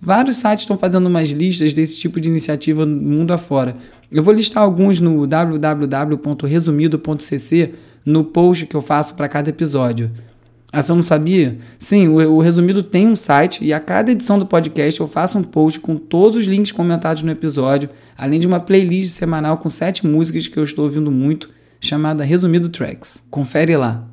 Vários 0.00 0.38
sites 0.38 0.62
estão 0.62 0.76
fazendo 0.76 1.06
umas 1.06 1.28
listas 1.28 1.72
desse 1.72 1.96
tipo 1.96 2.20
de 2.20 2.28
iniciativa 2.28 2.84
no 2.84 3.00
mundo 3.00 3.32
afora. 3.32 3.76
Eu 4.10 4.20
vou 4.22 4.34
listar 4.34 4.64
alguns 4.64 4.98
no 4.98 5.24
www.resumido.cc 5.28 7.74
no 8.06 8.22
post 8.22 8.66
que 8.66 8.76
eu 8.76 8.80
faço 8.80 9.16
para 9.16 9.26
cada 9.26 9.50
episódio. 9.50 10.12
Ah, 10.72 10.80
você 10.80 10.92
não 10.92 11.02
sabia? 11.02 11.58
Sim, 11.78 12.08
o, 12.08 12.36
o, 12.36 12.40
Resumido 12.40 12.82
tem 12.82 13.08
um 13.08 13.16
site 13.16 13.64
e 13.64 13.72
a 13.72 13.80
cada 13.80 14.12
edição 14.12 14.38
do 14.38 14.46
podcast 14.46 15.00
eu 15.00 15.08
faço 15.08 15.38
um 15.38 15.42
post 15.42 15.80
com 15.80 15.96
todos 15.96 16.36
os 16.36 16.44
links 16.44 16.70
comentados 16.70 17.22
no 17.22 17.30
episódio, 17.30 17.90
além 18.16 18.38
de 18.38 18.46
uma 18.46 18.60
playlist 18.60 19.10
semanal 19.10 19.58
com 19.58 19.68
sete 19.68 20.06
músicas 20.06 20.46
que 20.46 20.58
eu 20.58 20.62
estou 20.62 20.84
ouvindo 20.84 21.10
muito 21.10 21.50
chamada 21.80 22.24
Resumido 22.24 22.68
Tracks. 22.68 23.22
Confere 23.30 23.76
lá. 23.76 24.06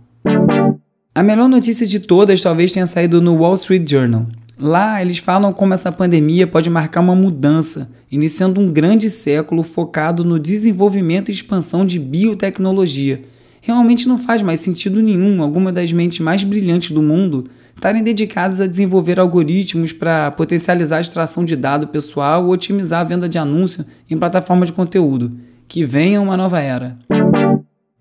A 1.13 1.21
melhor 1.21 1.47
notícia 1.47 1.85
de 1.85 1.99
todas 1.99 2.41
talvez 2.41 2.71
tenha 2.71 2.87
saído 2.87 3.21
no 3.21 3.35
Wall 3.35 3.55
Street 3.55 3.87
Journal. 3.87 4.25
Lá 4.59 5.01
eles 5.01 5.17
falam 5.17 5.51
como 5.51 5.73
essa 5.73 5.91
pandemia 5.91 6.47
pode 6.47 6.69
marcar 6.69 7.01
uma 7.01 7.15
mudança, 7.15 7.89
iniciando 8.11 8.61
um 8.61 8.71
grande 8.71 9.09
século 9.09 9.63
focado 9.63 10.23
no 10.23 10.39
desenvolvimento 10.39 11.29
e 11.29 11.33
expansão 11.33 11.85
de 11.85 11.99
biotecnologia. 11.99 13.23
Realmente 13.65 14.09
não 14.09 14.17
faz 14.17 14.41
mais 14.41 14.59
sentido 14.59 15.01
nenhum 15.01 15.41
alguma 15.41 15.71
das 15.71 15.89
mentes 15.93 16.19
mais 16.19 16.43
brilhantes 16.43 16.91
do 16.91 17.01
mundo 17.01 17.45
estarem 17.73 18.03
dedicadas 18.03 18.59
a 18.59 18.67
desenvolver 18.67 19.21
algoritmos 19.21 19.93
para 19.93 20.31
potencializar 20.31 20.97
a 20.97 21.01
extração 21.01 21.45
de 21.45 21.55
dado 21.55 21.87
pessoal 21.87 22.43
ou 22.43 22.51
otimizar 22.51 22.99
a 22.99 23.05
venda 23.05 23.29
de 23.29 23.37
anúncio 23.37 23.85
em 24.09 24.17
plataformas 24.17 24.67
de 24.67 24.73
conteúdo. 24.73 25.39
Que 25.65 25.85
venha 25.85 26.19
uma 26.19 26.35
nova 26.35 26.59
era. 26.59 26.99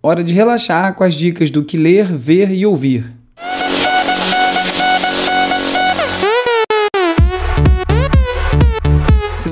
Hora 0.02 0.25
de 0.25 0.35
relaxar 0.35 0.97
com 0.97 1.04
as 1.04 1.14
dicas 1.14 1.49
do 1.49 1.62
que 1.62 1.76
ler, 1.76 2.07
ver 2.07 2.50
e 2.50 2.66
ouvir. 2.66 3.22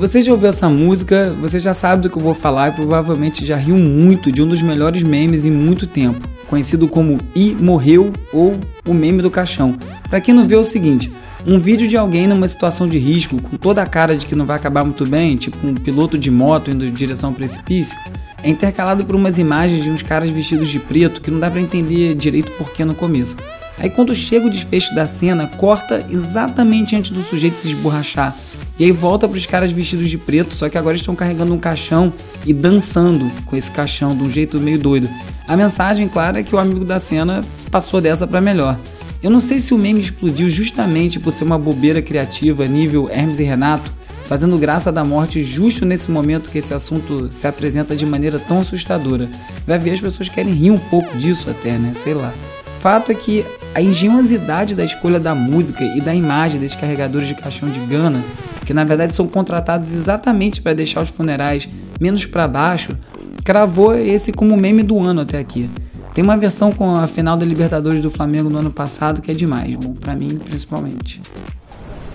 Você 0.01 0.19
já 0.19 0.31
ouviu 0.31 0.49
essa 0.49 0.67
música, 0.67 1.31
você 1.39 1.59
já 1.59 1.75
sabe 1.75 2.01
do 2.01 2.09
que 2.09 2.17
eu 2.17 2.23
vou 2.23 2.33
falar 2.33 2.69
e 2.69 2.71
provavelmente 2.71 3.45
já 3.45 3.55
riu 3.55 3.77
muito 3.77 4.31
de 4.31 4.41
um 4.41 4.47
dos 4.47 4.59
melhores 4.59 5.03
memes 5.03 5.45
em 5.45 5.51
muito 5.51 5.85
tempo, 5.85 6.27
conhecido 6.47 6.87
como 6.87 7.19
I 7.35 7.55
morreu 7.61 8.11
ou 8.33 8.59
o 8.87 8.95
meme 8.95 9.21
do 9.21 9.29
caixão. 9.29 9.75
Para 10.09 10.19
quem 10.19 10.33
não 10.33 10.47
viu 10.47 10.57
é 10.57 10.61
o 10.61 10.63
seguinte, 10.63 11.11
um 11.45 11.59
vídeo 11.59 11.87
de 11.87 11.95
alguém 11.97 12.25
numa 12.25 12.47
situação 12.47 12.87
de 12.87 12.97
risco, 12.97 13.39
com 13.39 13.55
toda 13.57 13.83
a 13.83 13.85
cara 13.85 14.15
de 14.15 14.25
que 14.25 14.33
não 14.33 14.43
vai 14.43 14.55
acabar 14.55 14.83
muito 14.83 15.05
bem, 15.05 15.37
tipo 15.37 15.55
um 15.67 15.75
piloto 15.75 16.17
de 16.17 16.31
moto 16.31 16.71
indo 16.71 16.83
em 16.83 16.91
direção 16.91 17.29
ao 17.29 17.35
precipício, 17.35 17.95
é 18.43 18.49
intercalado 18.49 19.05
por 19.05 19.15
umas 19.15 19.37
imagens 19.37 19.83
de 19.83 19.91
uns 19.91 20.01
caras 20.01 20.31
vestidos 20.31 20.69
de 20.69 20.79
preto 20.79 21.21
que 21.21 21.29
não 21.29 21.39
dá 21.39 21.51
para 21.51 21.61
entender 21.61 22.15
direito 22.15 22.51
porquê 22.53 22.83
no 22.83 22.95
começo. 22.95 23.37
Aí 23.77 23.87
quando 23.87 24.15
chega 24.15 24.47
o 24.47 24.49
desfecho 24.49 24.95
da 24.95 25.05
cena, 25.05 25.45
corta 25.45 26.03
exatamente 26.09 26.95
antes 26.95 27.11
do 27.11 27.21
sujeito 27.21 27.57
se 27.57 27.67
esborrachar. 27.67 28.35
E 28.81 28.85
aí 28.85 28.91
volta 28.91 29.27
para 29.27 29.37
os 29.37 29.45
caras 29.45 29.71
vestidos 29.71 30.09
de 30.09 30.17
preto, 30.17 30.55
só 30.55 30.67
que 30.67 30.75
agora 30.75 30.95
estão 30.95 31.15
carregando 31.15 31.53
um 31.53 31.59
caixão 31.59 32.11
e 32.43 32.51
dançando 32.51 33.31
com 33.45 33.55
esse 33.55 33.69
caixão 33.69 34.17
de 34.17 34.23
um 34.23 34.27
jeito 34.27 34.59
meio 34.59 34.79
doido. 34.79 35.07
A 35.47 35.55
mensagem, 35.55 36.09
claro, 36.09 36.39
é 36.39 36.41
que 36.41 36.55
o 36.55 36.57
amigo 36.57 36.83
da 36.83 36.99
cena 36.99 37.41
passou 37.69 38.01
dessa 38.01 38.25
para 38.25 38.41
melhor. 38.41 38.79
Eu 39.21 39.29
não 39.29 39.39
sei 39.39 39.59
se 39.59 39.75
o 39.75 39.77
meme 39.77 40.01
explodiu 40.01 40.49
justamente 40.49 41.19
por 41.19 41.29
ser 41.29 41.43
uma 41.43 41.59
bobeira 41.59 42.01
criativa 42.01 42.65
nível 42.65 43.07
Hermes 43.07 43.37
e 43.37 43.43
Renato, 43.43 43.93
fazendo 44.25 44.57
graça 44.57 44.91
da 44.91 45.05
morte 45.05 45.43
justo 45.43 45.85
nesse 45.85 46.09
momento 46.09 46.49
que 46.49 46.57
esse 46.57 46.73
assunto 46.73 47.31
se 47.31 47.45
apresenta 47.45 47.95
de 47.95 48.03
maneira 48.03 48.39
tão 48.39 48.61
assustadora. 48.61 49.29
Vai 49.63 49.77
ver, 49.77 49.91
as 49.91 50.01
pessoas 50.01 50.27
querem 50.27 50.53
rir 50.53 50.71
um 50.71 50.79
pouco 50.79 51.15
disso 51.19 51.51
até, 51.51 51.77
né? 51.77 51.91
Sei 51.93 52.15
lá. 52.15 52.33
Fato 52.79 53.11
é 53.11 53.13
que 53.13 53.45
a 53.73 53.81
engenhosidade 53.81 54.75
da 54.75 54.83
escolha 54.83 55.19
da 55.19 55.33
música 55.33 55.83
e 55.83 56.01
da 56.01 56.13
imagem 56.13 56.59
desses 56.59 56.75
carregadores 56.75 57.27
de 57.27 57.35
caixão 57.35 57.69
de 57.69 57.79
Gana, 57.81 58.21
que 58.65 58.73
na 58.73 58.83
verdade 58.83 59.15
são 59.15 59.27
contratados 59.27 59.93
exatamente 59.93 60.61
para 60.61 60.73
deixar 60.73 61.01
os 61.01 61.09
funerais 61.09 61.69
menos 61.99 62.25
para 62.25 62.47
baixo, 62.47 62.97
cravou 63.43 63.93
esse 63.93 64.31
como 64.31 64.57
meme 64.57 64.83
do 64.83 64.99
ano 64.99 65.21
até 65.21 65.39
aqui. 65.39 65.69
Tem 66.13 66.23
uma 66.23 66.37
versão 66.37 66.71
com 66.71 66.95
a 66.95 67.07
final 67.07 67.37
da 67.37 67.45
Libertadores 67.45 68.01
do 68.01 68.11
Flamengo 68.11 68.49
no 68.49 68.57
ano 68.57 68.71
passado 68.71 69.21
que 69.21 69.31
é 69.31 69.33
demais, 69.33 69.75
bom, 69.75 69.93
para 69.93 70.13
mim 70.15 70.37
principalmente. 70.37 71.21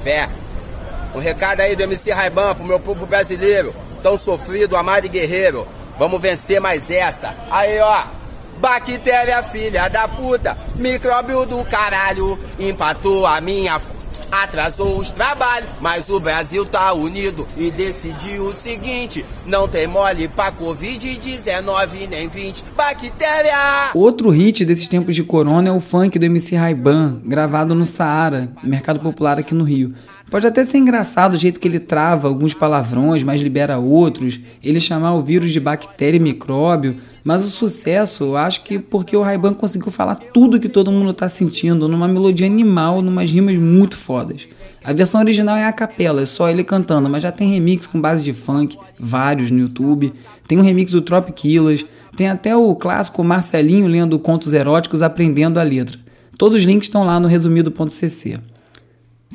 Fé, 0.05 0.29
um 1.15 1.19
recado 1.19 1.61
aí 1.61 1.75
do 1.75 1.83
MC 1.83 2.13
Raiban 2.13 2.55
pro 2.55 2.67
meu 2.67 2.79
povo 2.79 3.07
brasileiro, 3.07 3.75
tão 4.03 4.19
sofrido, 4.19 4.77
amado 4.77 5.07
e 5.07 5.09
guerreiro. 5.09 5.67
Vamos 5.99 6.21
vencer 6.21 6.61
mais 6.61 6.91
essa. 6.91 7.35
Aí, 7.51 7.81
ó. 7.81 8.16
Bactéria, 8.59 9.43
filha 9.45 9.89
da 9.89 10.09
puta, 10.09 10.57
micróbio 10.77 11.47
do 11.47 11.65
caralho, 11.65 12.39
empatou 12.59 13.27
a 13.27 13.41
minha 13.41 13.81
atrasou 14.31 14.99
os 14.99 15.11
trabalhos, 15.11 15.69
mas 15.81 16.09
o 16.09 16.19
Brasil 16.19 16.65
tá 16.65 16.93
unido 16.93 17.47
e 17.57 17.71
decidiu 17.71 18.45
o 18.45 18.53
seguinte: 18.53 19.25
não 19.47 19.69
tem 19.69 19.87
mole 19.87 20.29
pra 20.29 20.53
Covid-19 20.53 22.09
nem 22.09 22.29
20 22.29 22.65
bactéria. 22.77 23.91
Outro 23.95 24.31
hit 24.31 24.65
desses 24.65 24.89
tempos 24.89 25.15
de 25.15 25.23
corona 25.23 25.69
é 25.69 25.73
o 25.73 25.81
funk 25.81 26.19
do 26.19 26.27
MC 26.27 26.57
Raiban, 26.57 27.21
gravado 27.25 27.75
no 27.75 27.85
Saara, 27.85 28.51
mercado 28.63 29.01
popular 29.01 29.39
aqui 29.39 29.55
no 29.55 29.65
Rio. 29.65 29.95
Pode 30.31 30.47
até 30.47 30.65
ser 30.65 30.79
engraçado 30.79 31.35
o 31.35 31.37
jeito 31.37 31.61
que 31.61 31.69
ele 31.69 31.79
trava 31.79 32.27
alguns 32.27 32.53
palavrões, 32.53 33.23
mas 33.23 33.41
libera 33.41 33.79
outros, 33.79 34.41
ele 34.63 34.81
chamar 34.81 35.15
o 35.15 35.23
vírus 35.23 35.53
de 35.53 35.61
bactéria 35.61 36.17
e 36.17 36.21
micróbio, 36.21 36.97
mas 37.27 37.43
o 37.43 37.51
sucesso, 37.51 38.23
eu 38.23 38.37
acho 38.37 38.63
que 38.63 38.79
porque 38.79 39.17
o 39.17 39.21
Raiban 39.21 39.53
conseguiu 39.53 39.91
falar 39.91 40.15
tudo 40.15 40.61
que 40.61 40.69
todo 40.69 40.93
mundo 40.93 41.11
está 41.11 41.29
sentindo 41.29 41.89
numa 41.89 42.07
melodia 42.07 42.47
animal, 42.47 43.03
numas 43.03 43.29
rimas 43.33 43.57
muito 43.57 43.97
fodas. 43.97 44.47
A 44.85 44.93
versão 44.93 45.21
original 45.21 45.57
é 45.57 45.65
a 45.65 45.73
capela, 45.73 46.23
é 46.23 46.25
só 46.25 46.49
ele 46.49 46.63
cantando, 46.63 47.11
mas 47.11 47.25
já 47.25 47.33
tem 47.33 47.51
remix 47.51 47.85
com 47.85 48.01
base 48.01 48.23
de 48.23 48.33
funk, 48.33 48.79
vários 48.97 49.51
no 49.51 49.59
YouTube. 49.59 50.13
Tem 50.47 50.57
um 50.57 50.63
remix 50.63 50.93
do 50.93 51.03
Trop 51.03 51.33
Killers, 51.33 51.85
tem 52.17 52.29
até 52.29 52.57
o 52.57 52.73
clássico 52.77 53.25
Marcelinho 53.25 53.89
lendo 53.89 54.21
contos 54.21 54.55
eróticos 54.55 55.03
aprendendo 55.03 55.59
a 55.59 55.65
letra. 55.65 55.99
Todos 56.39 56.57
os 56.57 56.63
links 56.63 56.87
estão 56.87 57.03
lá 57.03 57.19
no 57.19 57.27
resumido.cc. 57.27 58.39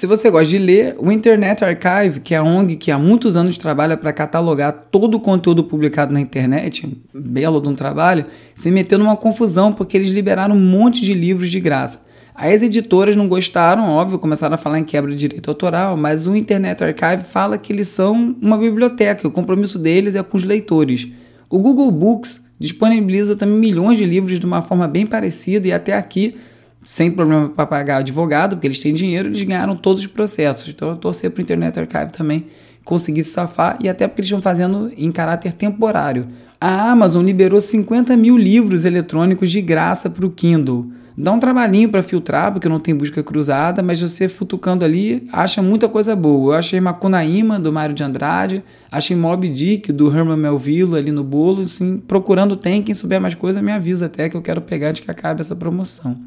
Se 0.01 0.07
você 0.07 0.31
gosta 0.31 0.47
de 0.47 0.57
ler, 0.57 0.95
o 0.97 1.11
Internet 1.11 1.63
Archive, 1.63 2.21
que 2.21 2.33
é 2.33 2.37
a 2.39 2.43
ONG 2.43 2.75
que 2.75 2.89
há 2.89 2.97
muitos 2.97 3.35
anos 3.35 3.55
trabalha 3.55 3.95
para 3.95 4.11
catalogar 4.11 4.87
todo 4.89 5.13
o 5.13 5.19
conteúdo 5.19 5.63
publicado 5.63 6.11
na 6.11 6.19
internet, 6.19 6.91
belo 7.13 7.61
de 7.61 7.69
um 7.69 7.75
trabalho, 7.75 8.25
se 8.55 8.71
meteu 8.71 8.97
numa 8.97 9.15
confusão 9.15 9.71
porque 9.71 9.95
eles 9.95 10.09
liberaram 10.09 10.55
um 10.55 10.59
monte 10.59 11.01
de 11.01 11.13
livros 11.13 11.51
de 11.51 11.59
graça. 11.59 12.01
As 12.33 12.63
editoras 12.63 13.15
não 13.15 13.27
gostaram, 13.27 13.91
óbvio, 13.91 14.17
começaram 14.17 14.55
a 14.55 14.57
falar 14.57 14.79
em 14.79 14.83
quebra 14.83 15.11
de 15.11 15.17
direito 15.17 15.51
autoral, 15.51 15.95
mas 15.95 16.25
o 16.25 16.35
Internet 16.35 16.83
Archive 16.83 17.23
fala 17.23 17.55
que 17.59 17.71
eles 17.71 17.87
são 17.87 18.35
uma 18.41 18.57
biblioteca, 18.57 19.27
o 19.27 19.31
compromisso 19.31 19.77
deles 19.77 20.15
é 20.15 20.23
com 20.23 20.35
os 20.35 20.43
leitores. 20.43 21.07
O 21.47 21.59
Google 21.59 21.91
Books 21.91 22.41
disponibiliza 22.57 23.35
também 23.35 23.55
milhões 23.55 23.99
de 23.99 24.05
livros 24.05 24.39
de 24.39 24.45
uma 24.47 24.63
forma 24.63 24.87
bem 24.87 25.05
parecida 25.05 25.67
e 25.67 25.71
até 25.71 25.93
aqui 25.93 26.37
sem 26.83 27.11
problema 27.11 27.49
para 27.49 27.65
pagar 27.65 27.97
advogado, 27.97 28.55
porque 28.55 28.67
eles 28.67 28.79
têm 28.79 28.93
dinheiro, 28.93 29.29
eles 29.29 29.43
ganharam 29.43 29.75
todos 29.75 30.01
os 30.01 30.07
processos. 30.07 30.69
Então 30.69 30.89
eu 30.89 30.97
torcer 30.97 31.29
para 31.31 31.39
o 31.39 31.43
Internet 31.43 31.79
Archive 31.79 32.11
também 32.11 32.47
conseguir 32.83 33.23
se 33.23 33.31
safar 33.31 33.77
e 33.79 33.87
até 33.87 34.07
porque 34.07 34.21
eles 34.21 34.29
estão 34.29 34.41
fazendo 34.41 34.91
em 34.97 35.11
caráter 35.11 35.53
temporário. 35.53 36.27
A 36.59 36.91
Amazon 36.91 37.23
liberou 37.23 37.61
50 37.61 38.15
mil 38.17 38.37
livros 38.37 38.85
eletrônicos 38.85 39.49
de 39.49 39.61
graça 39.61 40.09
para 40.09 40.25
o 40.25 40.29
Kindle. 40.29 40.91
Dá 41.17 41.31
um 41.31 41.39
trabalhinho 41.39 41.89
para 41.89 42.01
filtrar, 42.01 42.51
porque 42.51 42.69
não 42.69 42.79
tem 42.79 42.95
busca 42.95 43.21
cruzada, 43.21 43.83
mas 43.83 44.01
você 44.01 44.29
futucando 44.29 44.85
ali 44.85 45.27
acha 45.31 45.61
muita 45.61 45.89
coisa 45.89 46.15
boa. 46.15 46.53
Eu 46.55 46.59
achei 46.59 46.79
Macunaíma, 46.79 47.59
do 47.59 47.71
Mário 47.71 47.93
de 47.93 48.03
Andrade, 48.03 48.63
achei 48.91 49.15
Mob 49.15 49.47
Dick, 49.49 49.91
do 49.91 50.07
Herman 50.07 50.37
Melville, 50.37 50.95
ali 50.95 51.11
no 51.11 51.23
bolo. 51.23 51.61
Assim, 51.61 51.97
procurando 51.97 52.55
tem, 52.55 52.81
quem 52.81 52.95
souber 52.95 53.19
mais 53.19 53.35
coisa 53.35 53.61
me 53.61 53.71
avisa 53.71 54.05
até 54.05 54.29
que 54.29 54.37
eu 54.37 54.41
quero 54.41 54.61
pegar 54.61 54.89
antes 54.89 55.01
que 55.01 55.11
acabe 55.11 55.41
essa 55.41 55.55
promoção. 55.55 56.17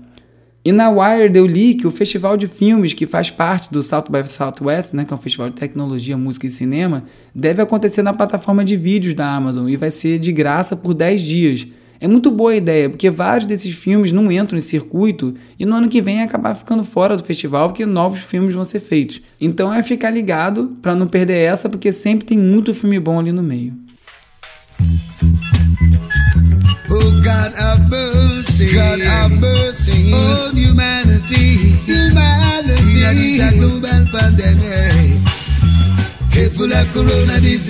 E 0.64 0.72
na 0.72 0.88
Wired 0.88 1.36
eu 1.36 1.44
li 1.44 1.74
que 1.74 1.86
o 1.86 1.90
festival 1.90 2.38
de 2.38 2.46
filmes 2.46 2.94
que 2.94 3.06
faz 3.06 3.30
parte 3.30 3.70
do 3.70 3.82
South 3.82 4.06
by 4.08 4.26
Southwest, 4.26 4.94
né, 4.94 5.04
que 5.04 5.12
é 5.12 5.16
um 5.16 5.20
festival 5.20 5.50
de 5.50 5.56
tecnologia, 5.56 6.16
música 6.16 6.46
e 6.46 6.50
cinema, 6.50 7.04
deve 7.34 7.60
acontecer 7.60 8.00
na 8.00 8.14
plataforma 8.14 8.64
de 8.64 8.74
vídeos 8.74 9.12
da 9.12 9.30
Amazon 9.30 9.68
e 9.68 9.76
vai 9.76 9.90
ser 9.90 10.18
de 10.18 10.32
graça 10.32 10.74
por 10.74 10.94
10 10.94 11.20
dias. 11.20 11.66
É 12.00 12.08
muito 12.08 12.30
boa 12.30 12.52
a 12.52 12.56
ideia, 12.56 12.88
porque 12.88 13.10
vários 13.10 13.46
desses 13.46 13.76
filmes 13.76 14.10
não 14.10 14.32
entram 14.32 14.56
em 14.56 14.60
circuito 14.60 15.34
e 15.58 15.66
no 15.66 15.76
ano 15.76 15.88
que 15.88 16.00
vem 16.00 16.22
acabar 16.22 16.54
ficando 16.54 16.82
fora 16.82 17.14
do 17.14 17.22
festival, 17.22 17.68
porque 17.68 17.84
novos 17.84 18.20
filmes 18.20 18.54
vão 18.54 18.64
ser 18.64 18.80
feitos. 18.80 19.20
Então 19.38 19.72
é 19.72 19.82
ficar 19.82 20.08
ligado 20.08 20.72
para 20.80 20.94
não 20.94 21.06
perder 21.06 21.36
essa, 21.36 21.68
porque 21.68 21.92
sempre 21.92 22.24
tem 22.24 22.38
muito 22.38 22.72
filme 22.72 22.98
bom 22.98 23.18
ali 23.18 23.32
no 23.32 23.42
meio. 23.42 23.74
Oh 26.90 27.10
God 27.22 27.63
God 28.74 29.00
have 29.02 29.40
mercy 29.40 30.12
on 30.12 30.56
humanity, 30.56 31.78
humanity, 31.86 33.38
global. 33.62 33.94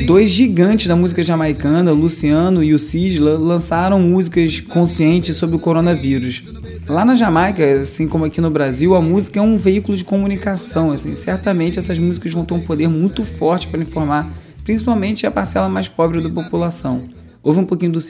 Dois 0.06 0.30
gigantes 0.30 0.86
da 0.86 0.96
música 0.96 1.22
jamaicana, 1.22 1.92
Luciano 1.92 2.64
e 2.64 2.72
o 2.72 2.78
Cisla, 2.78 3.36
lançaram 3.36 4.00
músicas 4.00 4.60
conscientes 4.60 5.36
sobre 5.36 5.56
o 5.56 5.58
coronavírus. 5.58 6.50
Lá 6.88 7.04
na 7.04 7.14
Jamaica, 7.14 7.82
assim 7.82 8.08
como 8.08 8.24
aqui 8.24 8.40
no 8.40 8.48
Brasil, 8.48 8.94
a 8.94 9.02
música 9.02 9.38
é 9.38 9.42
um 9.42 9.58
veículo 9.58 9.94
de 9.94 10.04
comunicação. 10.04 10.90
Assim, 10.90 11.14
certamente 11.14 11.78
essas 11.78 11.98
músicas 11.98 12.32
vão 12.32 12.46
ter 12.46 12.54
um 12.54 12.60
poder 12.60 12.88
muito 12.88 13.24
forte 13.24 13.66
para 13.66 13.82
informar, 13.82 14.26
principalmente 14.64 15.26
a 15.26 15.30
parcela 15.30 15.68
mais 15.68 15.86
pobre 15.86 16.22
da 16.22 16.30
população. 16.30 17.10
Ouve 17.42 17.60
um 17.60 17.66
pouquinho 17.66 17.92
do 17.92 18.00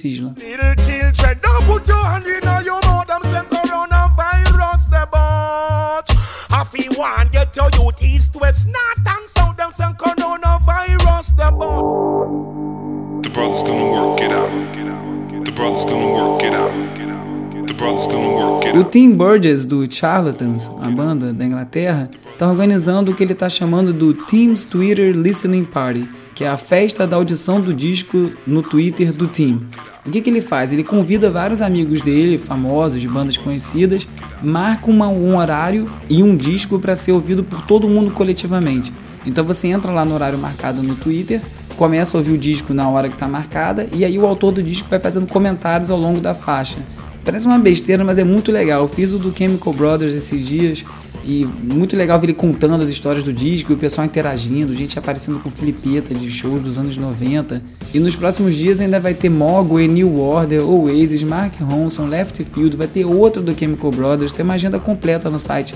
Cisla. 18.65 18.79
O 18.79 18.85
Tim 18.85 19.13
Burgess 19.13 19.65
do 19.65 19.91
Charlatans, 19.91 20.71
a 20.83 20.91
banda 20.91 21.33
da 21.33 21.45
Inglaterra, 21.47 22.11
está 22.31 22.51
organizando 22.51 23.13
o 23.13 23.15
que 23.15 23.23
ele 23.23 23.33
está 23.33 23.49
chamando 23.49 23.93
do 23.93 24.13
Team's 24.13 24.65
Twitter 24.67 25.17
Listening 25.17 25.65
Party, 25.65 26.09
que 26.35 26.45
é 26.45 26.49
a 26.49 26.57
festa 26.59 27.07
da 27.07 27.17
audição 27.17 27.61
do 27.61 27.73
disco 27.73 28.33
no 28.47 28.63
Twitter 28.63 29.13
do 29.13 29.29
Team. 29.29 29.67
O 30.07 30.11
que, 30.11 30.21
que 30.21 30.29
ele 30.29 30.43
faz? 30.43 30.71
Ele 30.71 30.85
convida 30.85 31.31
vários 31.31 31.63
amigos 31.63 32.03
dele, 32.03 32.37
famosos, 32.37 33.01
de 33.01 33.09
bandas 33.09 33.39
conhecidas, 33.39 34.07
marca 34.43 34.91
uma, 34.91 35.09
um 35.09 35.39
horário 35.39 35.91
e 36.11 36.23
um 36.23 36.37
disco 36.37 36.79
para 36.79 36.95
ser 36.95 37.13
ouvido 37.13 37.43
por 37.43 37.63
todo 37.63 37.89
mundo 37.89 38.11
coletivamente. 38.11 38.93
Então 39.25 39.43
você 39.43 39.69
entra 39.69 39.91
lá 39.91 40.05
no 40.05 40.15
horário 40.15 40.39
marcado 40.39 40.83
no 40.83 40.95
Twitter, 40.95 41.41
começa 41.77 42.17
a 42.17 42.19
ouvir 42.19 42.33
o 42.33 42.39
disco 42.39 42.75
na 42.75 42.87
hora 42.91 43.09
que 43.09 43.15
está 43.15 43.27
marcada 43.27 43.89
e 43.95 44.05
aí 44.05 44.19
o 44.19 44.27
autor 44.27 44.53
do 44.53 44.63
disco 44.63 44.89
vai 44.91 45.01
fazendo 45.01 45.27
comentários 45.27 45.91
ao 45.91 45.99
longo 45.99 46.21
da 46.21 46.35
faixa. 46.35 46.79
Parece 47.25 47.47
uma 47.47 47.59
besteira, 47.59 48.05
mas 48.05 48.19
é 48.19 48.25
muito 48.25 48.53
legal. 48.53 48.83
Eu 48.83 48.89
fiz 48.89 49.15
o 49.15 49.19
do 49.19 49.35
Chemical 49.35 49.73
Brothers 49.73 50.15
esses 50.15 50.47
dias 50.47 50.85
e 51.27 51.45
muito 51.45 51.97
legal 51.97 52.21
ver 52.21 52.27
ele 52.27 52.35
contando 52.35 52.83
as 52.83 52.89
histórias 52.89 53.25
do 53.25 53.33
disco 53.33 53.73
e 53.73 53.75
o 53.75 53.79
pessoal 53.79 54.05
interagindo, 54.05 54.75
gente 54.75 54.99
aparecendo 54.99 55.41
com 55.41 55.51
filipeta 55.51 56.15
de 56.15 56.31
shows 56.31 56.61
dos 56.61 56.79
anos 56.79 56.97
90. 56.97 57.63
E 57.93 57.99
nos 57.99 58.15
próximos 58.15 58.55
dias 58.55 58.81
ainda 58.81 59.01
vai 59.01 59.15
ter 59.15 59.29
Mogwai, 59.29 59.89
New 59.89 60.21
Order, 60.21 60.63
Oasis, 60.69 61.23
Mark 61.23 61.55
Ronson, 61.61 62.07
Left 62.07 62.45
Field, 62.45 62.77
vai 62.77 62.87
ter 62.87 63.05
outro 63.05 63.43
do 63.43 63.59
Chemical 63.59 63.91
Brothers, 63.91 64.33
tem 64.33 64.45
uma 64.45 64.55
agenda 64.55 64.79
completa 64.79 65.31
no 65.31 65.39
site 65.39 65.75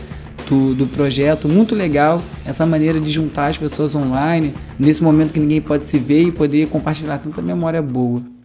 do, 0.48 0.74
do 0.74 0.86
projeto, 0.86 1.48
muito 1.48 1.74
legal 1.74 2.22
essa 2.44 2.64
maneira 2.64 3.00
de 3.00 3.10
juntar 3.10 3.48
as 3.48 3.58
pessoas 3.58 3.94
online, 3.94 4.54
nesse 4.78 5.02
momento 5.02 5.32
que 5.32 5.40
ninguém 5.40 5.60
pode 5.60 5.86
se 5.88 5.98
ver 5.98 6.22
e 6.22 6.32
poder 6.32 6.68
compartilhar 6.68 7.18
tanta 7.18 7.42
memória 7.42 7.82
boa. 7.82 8.38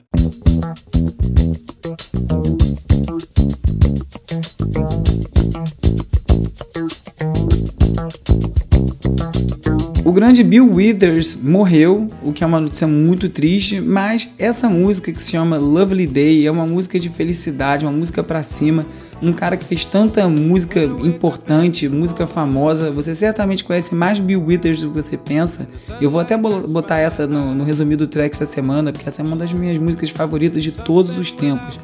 Grande 10.23 10.41
Bill 10.41 10.73
Withers 10.73 11.35
morreu, 11.35 12.07
o 12.21 12.31
que 12.31 12.45
é 12.45 12.47
uma 12.47 12.61
notícia 12.61 12.87
muito 12.87 13.27
triste, 13.27 13.81
mas 13.81 14.29
essa 14.39 14.69
música 14.69 15.11
que 15.11 15.21
se 15.21 15.31
chama 15.31 15.57
Lovely 15.57 16.07
Day 16.07 16.47
é 16.47 16.49
uma 16.49 16.65
música 16.65 16.97
de 16.97 17.09
felicidade, 17.09 17.85
uma 17.85 17.91
música 17.91 18.23
para 18.23 18.41
cima. 18.41 18.85
Um 19.21 19.33
cara 19.33 19.57
que 19.57 19.65
fez 19.65 19.83
tanta 19.83 20.25
música 20.29 20.81
importante, 20.81 21.89
música 21.89 22.25
famosa. 22.25 22.89
Você 22.91 23.13
certamente 23.13 23.65
conhece 23.65 23.93
mais 23.93 24.17
Bill 24.17 24.41
Withers 24.45 24.81
do 24.83 24.91
que 24.91 24.95
você 24.95 25.17
pensa. 25.17 25.67
Eu 25.99 26.09
vou 26.09 26.21
até 26.21 26.37
botar 26.37 26.99
essa 26.99 27.27
no, 27.27 27.53
no 27.53 27.65
resumido 27.65 28.07
track 28.07 28.33
essa 28.33 28.45
semana, 28.45 28.93
porque 28.93 29.09
essa 29.09 29.21
é 29.21 29.25
uma 29.25 29.35
das 29.35 29.51
minhas 29.51 29.77
músicas 29.77 30.09
favoritas 30.09 30.63
de 30.63 30.71
todos 30.71 31.17
os 31.17 31.33
tempos. 31.33 31.77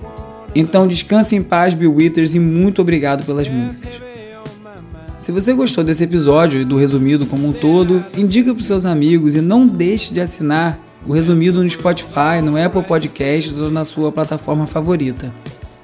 Então 0.55 0.87
descanse 0.87 1.35
em 1.35 1.43
paz, 1.43 1.73
Bill 1.73 1.93
Withers, 1.93 2.35
e 2.35 2.39
muito 2.39 2.81
obrigado 2.81 3.25
pelas 3.25 3.49
músicas. 3.49 4.08
Se 5.19 5.33
você 5.33 5.53
gostou 5.53 5.83
desse 5.83 6.05
episódio 6.05 6.61
e 6.61 6.65
do 6.65 6.77
resumido 6.77 7.25
como 7.25 7.45
um 7.45 7.51
todo, 7.51 8.05
indica 8.17 8.53
para 8.53 8.63
seus 8.63 8.85
amigos 8.85 9.35
e 9.35 9.41
não 9.41 9.67
deixe 9.67 10.13
de 10.13 10.21
assinar 10.21 10.79
o 11.05 11.11
resumido 11.11 11.61
no 11.61 11.69
Spotify, 11.69 12.41
no 12.41 12.55
Apple 12.57 12.83
Podcasts 12.83 13.61
ou 13.61 13.69
na 13.69 13.83
sua 13.83 14.13
plataforma 14.13 14.65
favorita. 14.65 15.33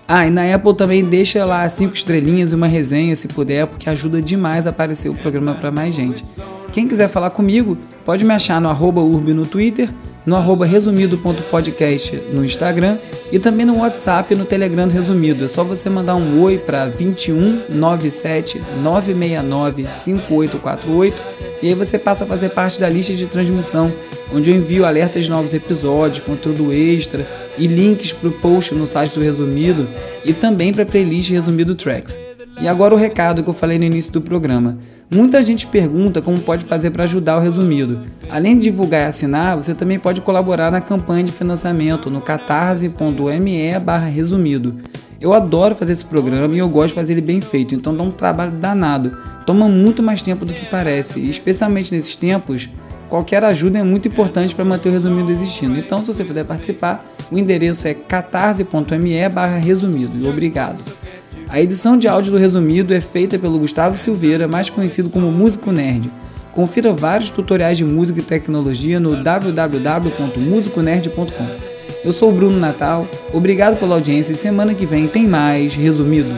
Ah, 0.07 0.25
e 0.25 0.29
na 0.29 0.53
Apple 0.53 0.73
também 0.73 1.03
deixa 1.03 1.43
lá 1.43 1.67
cinco 1.67 1.95
estrelinhas 1.95 2.53
e 2.53 2.55
uma 2.55 2.67
resenha 2.67 3.15
se 3.15 3.27
puder, 3.27 3.67
porque 3.67 3.89
ajuda 3.89 4.21
demais 4.21 4.67
a 4.67 4.69
aparecer 4.69 5.09
o 5.09 5.15
programa 5.15 5.53
para 5.53 5.69
mais 5.69 5.93
gente. 5.93 6.23
Quem 6.71 6.87
quiser 6.87 7.09
falar 7.09 7.31
comigo, 7.31 7.77
pode 8.05 8.23
me 8.23 8.33
achar 8.33 8.61
no 8.61 8.69
arroba 8.69 9.01
urb 9.01 9.33
no 9.33 9.45
Twitter 9.45 9.89
no 10.25 10.35
arroba 10.35 10.65
resumido.podcast 10.65 12.15
no 12.31 12.43
Instagram 12.43 12.97
e 13.31 13.39
também 13.39 13.65
no 13.65 13.77
WhatsApp 13.77 14.33
e 14.33 14.37
no 14.37 14.45
Telegram 14.45 14.87
do 14.87 14.93
Resumido. 14.93 15.45
É 15.45 15.47
só 15.47 15.63
você 15.63 15.89
mandar 15.89 16.15
um 16.15 16.41
oi 16.41 16.57
para 16.57 16.85
21 16.87 17.63
97 17.69 18.61
969 18.81 19.89
5848 19.89 21.23
e 21.61 21.69
aí 21.69 21.73
você 21.73 21.97
passa 21.97 22.25
a 22.25 22.27
fazer 22.27 22.49
parte 22.49 22.79
da 22.79 22.89
lista 22.89 23.13
de 23.13 23.27
transmissão, 23.27 23.93
onde 24.31 24.51
eu 24.51 24.55
envio 24.55 24.85
alertas 24.85 25.23
de 25.23 25.29
novos 25.29 25.53
episódios, 25.53 26.25
conteúdo 26.25 26.71
extra 26.73 27.27
e 27.57 27.67
links 27.67 28.13
para 28.13 28.29
o 28.29 28.33
post 28.33 28.73
no 28.73 28.85
site 28.85 29.13
do 29.13 29.21
Resumido 29.21 29.87
e 30.23 30.33
também 30.33 30.73
para 30.73 30.83
a 30.83 30.85
playlist 30.85 31.31
Resumido 31.31 31.73
Tracks. 31.73 32.19
E 32.59 32.67
agora 32.67 32.93
o 32.93 32.97
recado 32.97 33.43
que 33.43 33.49
eu 33.49 33.53
falei 33.53 33.77
no 33.77 33.85
início 33.85 34.11
do 34.13 34.21
programa. 34.21 34.77
Muita 35.13 35.43
gente 35.43 35.67
pergunta 35.67 36.21
como 36.21 36.39
pode 36.39 36.63
fazer 36.63 36.89
para 36.89 37.03
ajudar 37.03 37.37
o 37.37 37.41
resumido. 37.41 38.01
Além 38.29 38.57
de 38.57 38.63
divulgar 38.63 39.01
e 39.01 39.05
assinar, 39.05 39.55
você 39.55 39.73
também 39.73 39.99
pode 39.99 40.21
colaborar 40.21 40.71
na 40.71 40.81
campanha 40.81 41.23
de 41.23 41.31
financiamento 41.31 42.09
no 42.09 42.21
catarse.me 42.21 43.71
resumido. 44.13 44.77
Eu 45.19 45.33
adoro 45.33 45.75
fazer 45.75 45.91
esse 45.91 46.05
programa 46.05 46.55
e 46.55 46.59
eu 46.59 46.69
gosto 46.69 46.89
de 46.89 46.93
fazer 46.95 47.13
ele 47.13 47.21
bem 47.21 47.39
feito, 47.39 47.75
então 47.75 47.95
dá 47.95 48.03
um 48.03 48.11
trabalho 48.11 48.51
danado. 48.51 49.17
Toma 49.45 49.67
muito 49.67 50.03
mais 50.03 50.21
tempo 50.21 50.45
do 50.45 50.53
que 50.53 50.65
parece, 50.65 51.19
e 51.19 51.29
especialmente 51.29 51.93
nesses 51.93 52.15
tempos, 52.15 52.69
qualquer 53.07 53.43
ajuda 53.43 53.79
é 53.79 53.83
muito 53.83 54.07
importante 54.07 54.53
para 54.53 54.65
manter 54.65 54.89
o 54.89 54.91
resumido 54.91 55.31
existindo. 55.31 55.77
Então, 55.77 55.99
se 55.99 56.07
você 56.07 56.23
puder 56.23 56.45
participar, 56.45 57.05
o 57.31 57.37
endereço 57.37 57.87
é 57.87 57.93
catarse.me 57.93 59.13
resumido. 59.61 60.27
Obrigado. 60.27 60.83
A 61.49 61.61
edição 61.61 61.97
de 61.97 62.07
áudio 62.07 62.31
do 62.31 62.37
Resumido 62.37 62.93
é 62.93 62.99
feita 62.99 63.37
pelo 63.37 63.59
Gustavo 63.59 63.95
Silveira, 63.95 64.47
mais 64.47 64.67
conhecido 64.69 65.09
como 65.09 65.31
Músico 65.31 65.71
Nerd. 65.71 66.11
Confira 66.51 66.91
vários 66.93 67.29
tutoriais 67.29 67.77
de 67.77 67.85
música 67.85 68.19
e 68.19 68.23
tecnologia 68.23 68.99
no 68.99 69.23
www.musiconerd.com. 69.23 71.47
Eu 72.03 72.11
sou 72.11 72.29
o 72.29 72.33
Bruno 72.33 72.59
Natal, 72.59 73.07
obrigado 73.33 73.79
pela 73.79 73.95
audiência 73.95 74.33
e 74.33 74.35
semana 74.35 74.73
que 74.73 74.85
vem 74.85 75.07
tem 75.07 75.25
mais 75.27 75.75
Resumido. 75.75 76.35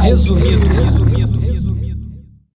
Resumido. 0.00 0.93